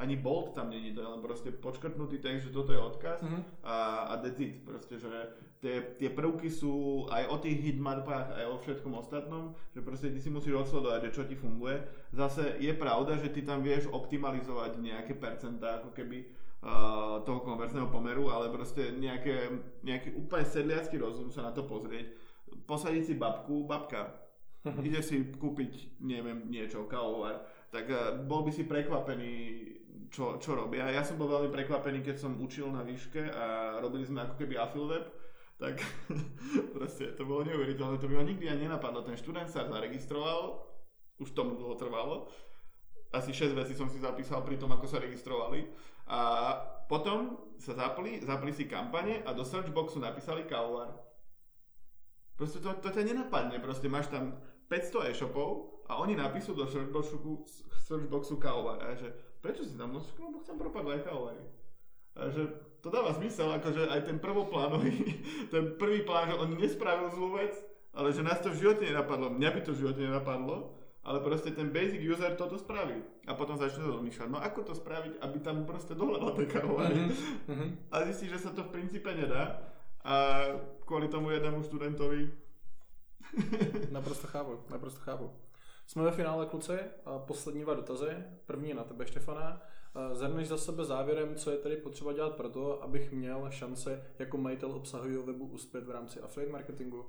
[0.00, 3.44] ani bolt tam není, to je len proste počkrtnutý text, že toto je odkaz uh-huh.
[3.60, 3.76] a,
[4.08, 4.64] a that's it.
[4.64, 5.12] Proste, že
[5.60, 10.16] tie, tie prvky sú aj o tých hitmapách, aj o všetkom ostatnom, že proste ty
[10.16, 11.84] si musíš odsledovať, že čo ti funguje.
[12.16, 16.24] Zase je pravda, že ty tam vieš optimalizovať nejaké percentá, ako keby
[16.64, 19.52] uh, toho konverzného pomeru, ale proste nejaké,
[19.84, 22.08] nejaký úplne sedliacký rozum sa na to pozrieť.
[22.64, 24.16] Posadiť si babku, babka,
[24.88, 29.32] ide si kúpiť, neviem, niečo, kávovar, tak uh, bol by si prekvapený,
[30.10, 30.90] čo, čo robia.
[30.90, 34.58] Ja som bol veľmi prekvapený, keď som učil na výške a robili sme ako keby
[34.58, 35.06] Affilweb,
[35.54, 35.78] tak
[36.74, 39.06] proste to bolo neuveriteľné, to by ma nikdy ani nenapadlo.
[39.06, 40.66] Ten študent sa zaregistroval,
[41.22, 42.26] už tomu dlho trvalo,
[43.10, 45.66] asi 6 vecí som si zapísal pri tom, ako sa registrovali
[46.10, 46.54] a
[46.86, 50.94] potom sa zapli, zapli si kampane a do searchboxu napísali kávovar.
[52.34, 54.38] Proste to, to ťa nenapadne, proste máš tam
[54.70, 57.18] 500 e-shopov a oni napíšu do searchboxu,
[57.82, 58.78] searchboxu kávovar.
[58.86, 59.10] A že
[59.42, 60.14] prečo si tam nosíš?
[60.22, 61.42] No, chcem propadať aj kávovary.
[62.14, 62.42] A že
[62.78, 65.18] to dáva zmysel, akože aj ten prvoplánový,
[65.52, 67.58] ten prvý plán, že on nespravil zlú vec,
[67.90, 69.34] ale že nás to v živote nenapadlo.
[69.34, 73.02] Mňa by to v živote nenapadlo, ale proste ten basic user toto spraví.
[73.26, 77.10] A potom začne rozmýšľať, no ako to spraviť, aby tam proste dohľadal tie kávovary.
[77.50, 77.70] Mm-hmm.
[77.90, 79.58] A zistí, že sa to v princípe nedá.
[80.06, 80.46] A
[80.86, 82.30] kvôli tomu jednému študentovi...
[83.96, 85.49] naprosto chápu, naprosto chápu.
[85.90, 86.72] Jsme ve finále, kluci,
[87.26, 88.16] poslední dva dotazy.
[88.46, 89.62] První na tebe, Štefana.
[90.12, 94.36] Zhrneš za sebe závěrem, co je tedy potřeba dělat pro to, abych měl šanci jako
[94.36, 97.06] majitel obsahového webu uspět v rámci affiliate marketingu?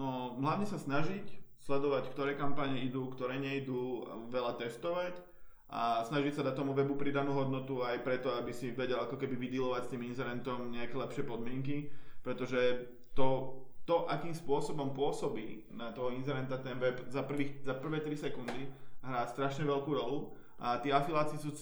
[0.00, 1.28] No, hlavne sa snažiť,
[1.60, 5.20] sledovať, ktoré kampane idú, ktoré nejdú, veľa testovať
[5.68, 9.36] a snažiť sa dať tomu webu pridanú hodnotu aj preto, aby si vedel ako keby
[9.36, 11.92] vydilovať s tým inzerentom nejaké lepšie podmienky,
[12.24, 18.00] pretože to to, akým spôsobom pôsobí na toho inzerenta ten web za, prvých, za prvé
[18.00, 18.72] 3 sekundy
[19.04, 21.52] hrá strašne veľkú rolu a tí afiláci sú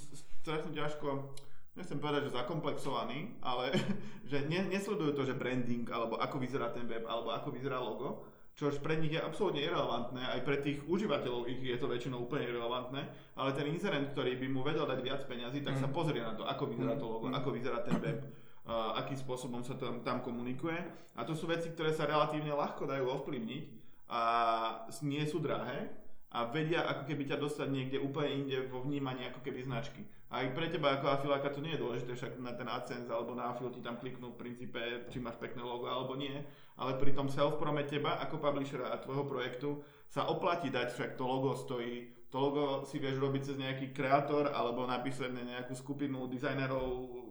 [0.42, 1.34] strašne ťažko,
[1.74, 3.74] nechcem povedať, že zakomplexovaní, ale
[4.30, 8.22] že ne, nesledujú to, že branding, alebo ako vyzerá ten web, alebo ako vyzerá logo,
[8.54, 12.46] čož pre nich je absolútne irrelevantné, aj pre tých užívateľov ich je to väčšinou úplne
[12.46, 13.02] irrelevantné,
[13.34, 15.82] ale ten inzerent, ktorý by mu vedel dať viac peňazí, tak mm.
[15.82, 17.34] sa pozrie na to, ako vyzerá to logo, mm.
[17.40, 18.20] ako vyzerá ten web
[18.68, 20.78] akým spôsobom sa tam, tam komunikuje.
[21.18, 23.64] A to sú veci, ktoré sa relatívne ľahko dajú ovplyvniť
[24.12, 24.22] a
[25.02, 25.90] nie sú drahé
[26.32, 30.00] a vedia ako keby ťa dostať niekde úplne inde vo vnímaní ako keby značky.
[30.32, 33.36] A aj pre teba ako afiláka to nie je dôležité, však na ten AdSense alebo
[33.36, 34.80] na afil ti tam kliknú v princípe,
[35.12, 36.32] či máš pekné logo alebo nie,
[36.80, 41.24] ale pri tom self-prome teba ako publishera a tvojho projektu sa oplatí dať, však to
[41.28, 46.24] logo stojí, to logo si vieš robiť cez nejaký kreator alebo napísať na nejakú skupinu
[46.32, 47.21] dizajnerov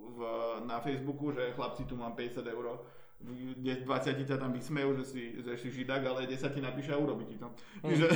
[0.66, 2.80] na Facebooku, že chlapci tu mám 50 eur,
[3.22, 7.26] 20 ťa tam vysmejú, že si, že si židak, ale 10 ti napíše a urobí
[7.26, 7.54] ti to.
[7.84, 7.96] Hmm.
[7.96, 8.08] Že...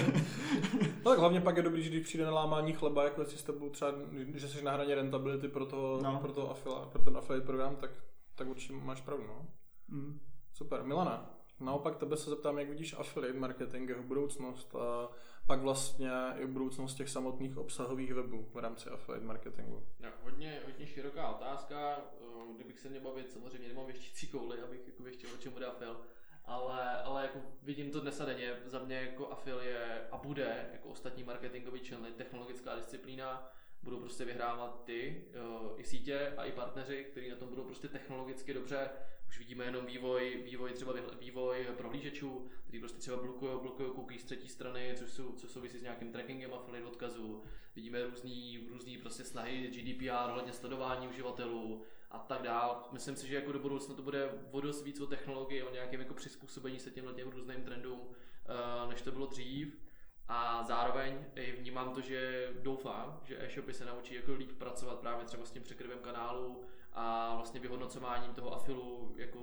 [1.05, 3.43] no tak hlavně pak je dobrý, že když přijde na lámání chleba, jako si s
[3.43, 3.91] tebou třeba,
[4.33, 6.19] že jsi na hraně rentability pro, to, no.
[6.21, 7.91] pro, to afila, pro ten affiliate program, tak,
[8.35, 9.23] tak určitě máš pravdu.
[9.27, 9.47] No?
[9.89, 10.19] Hmm.
[10.53, 10.83] Super.
[10.83, 15.09] Milana, naopak tebe se zeptám, jak vidíš affiliate marketing, jeho budoucnost a
[15.47, 19.83] pak vlastně i budoucnost těch samotných obsahových webů v rámci affiliate marketingu?
[19.99, 21.97] No, hodně, hodně široká otázka.
[21.97, 25.65] Eh, kdybych se měl bavit, samozřejmě nemám věštící kouli, abych jako věštil, o čem bude
[25.65, 25.97] afil.
[26.45, 30.69] Ale, ale jako vidím to dnes a denně, za mě jako afil je a bude
[30.73, 33.51] jako ostatní marketingový channel, technologická disciplína,
[33.85, 35.23] budou prostě vyhrávat ty
[35.61, 38.89] uh, i sítě a i partneři, kteří na tom budou prostě technologicky dobře.
[39.27, 44.25] Už vidíme jenom vývoj, vývoj třeba vývoj prohlížečů, který prostě třeba blokují, blokují cookies z
[44.25, 47.43] třetí strany, což, jsou, co souvisí s nějakým trackingem affiliate odkazů.
[47.75, 52.89] Vidíme různý, různý prostě snahy GDPR ohledně sledování uživatelů a tak dál.
[52.91, 56.13] Myslím si, že jako do budoucna to bude vodost víc o technologii, o nějakém jako
[56.13, 59.84] přizpůsobení se těmhle těm různým trendům, uh, než to bylo dřív.
[60.27, 61.25] A zároveň
[61.57, 65.63] vnímám to, že doufám, že e-shopy se naučí jako líp pracovat právě třeba s tím
[65.63, 66.63] překryvem kanálu
[66.93, 69.39] a vlastně vyhodnocováním toho afilu jako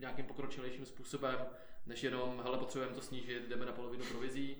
[0.00, 1.46] nějakým pokročilejším způsobem,
[1.86, 4.56] než jenom, hele, potřebujeme to snížit, jdeme na polovinu provizí,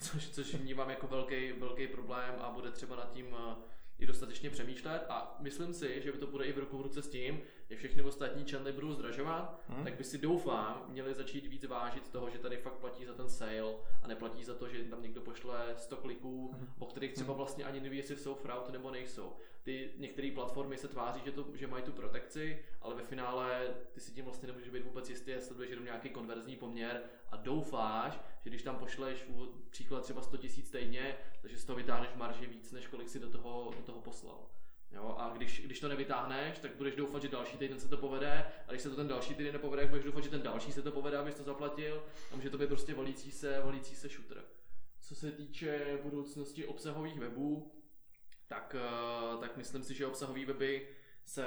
[0.00, 3.54] což, což vnímám jako velký, velký problém a bude třeba nad tím eh,
[3.98, 5.06] i dostatečně přemýšlet.
[5.08, 7.40] A myslím si, že by to bude i v ruku v ruce s tím,
[7.70, 9.84] jak všechny ostatní channely budou zdražovat, hmm.
[9.84, 13.28] tak by si doufám měli začít víc vážit toho, že tady fakt platí za ten
[13.28, 16.68] sale a neplatí za to, že tam někdo pošle 100 kliků, hmm.
[16.78, 17.36] o kterých třeba mhm.
[17.36, 19.32] vlastně ani neví, jestli jsou fraud nebo nejsou.
[19.62, 24.00] Ty některé platformy se tváří, že, to, že mají tu protekci, ale ve finále ty
[24.00, 28.20] si tím vlastně nemůžeš být vůbec jistý, jestli sleduješ jenom nějaký konverzní poměr a doufáš,
[28.44, 29.26] že když tam pošleš
[29.70, 33.30] příklad třeba 100 000 týdně, takže z toho vytáhneš marži víc, než kolik si do
[33.30, 34.46] toho, do toho poslal.
[34.92, 38.52] Jo, a když, když to nevytáhneš, tak budeš doufat, že další týden se to povede,
[38.66, 40.82] a když se to ten další týden nepovede, tak budeš doufat, že ten další se
[40.82, 44.44] to povede, abys to zaplatil, a může to být prostě valící se, valící se shooter.
[45.00, 47.72] Co se týče budoucnosti obsahových webů,
[48.46, 50.88] tak, eh, tak myslím si, že obsahové weby
[51.24, 51.46] se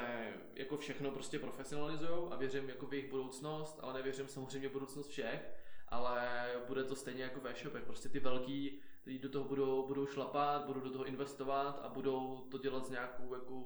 [0.55, 5.07] jako všechno prostě profesionalizují a věřím jako v jejich budoucnost, ale nevěřím samozřejmě v budoucnost
[5.07, 5.51] všech,
[5.87, 7.83] ale bude to stejně jako ve shopech.
[7.83, 12.47] Prostě ty velký kteří do toho budou, budou šlapat, budou do toho investovat a budou
[12.51, 13.63] to dělat s nějakou, jako,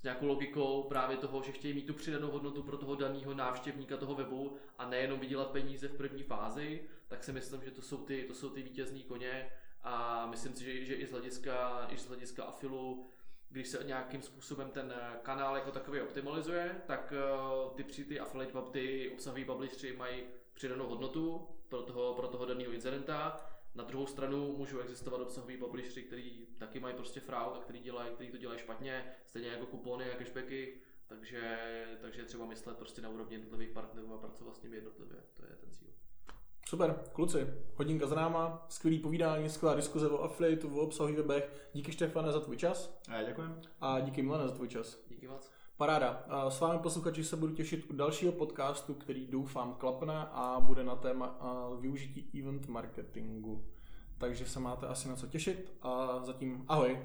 [0.00, 3.96] s nějakou logikou právě toho, že chtějí mít tu přidanou hodnotu pro toho daného návštěvníka
[3.96, 7.96] toho webu a nejenom vydělat peníze v první fázi, tak si myslím, že to jsou
[7.96, 9.50] ty, to jsou ty vítězní koně
[9.82, 13.06] a myslím si, že, že i z hlediska, i z hlediska afilu
[13.50, 19.10] když se nějakým způsobem ten kanál jako takový optimalizuje, tak eh, ty, ty affiliate ty
[19.12, 20.22] obsahový publishři mají
[20.54, 23.45] přidanou hodnotu pro toho, pro toho daného incidenta
[23.76, 28.14] na druhou stranu můžou existovat obsahoví publishři, kteří taky mají prostě fraud a který, dělají,
[28.14, 30.74] který to dělají špatně, stejně jako kupony a cashbacky,
[31.06, 31.58] takže,
[32.00, 35.56] takže třeba myslet prostě na úrovni jednotlivých partnerů a pracovat s nimi jednotlivě, to je
[35.56, 35.88] ten cíl.
[36.68, 41.68] Super, kluci, hodinka za náma, skvělý povídání, skvělá diskuze o affiliateu, o obsahových webech.
[41.72, 43.00] Díky Štefane za tvůj čas.
[43.08, 43.60] A děkujem.
[43.80, 44.98] A díky Milane za tvůj čas.
[45.08, 45.50] Díky moc.
[45.76, 46.24] Paráda.
[46.28, 50.84] Eh, s vámi posluchači se budu těšit u dalšího podcastu, který doufám klapne a bude
[50.84, 51.46] na téma eh,
[51.80, 53.64] využití event marketingu.
[54.18, 56.98] Takže se máte asi na co těšit a zatím ahoj.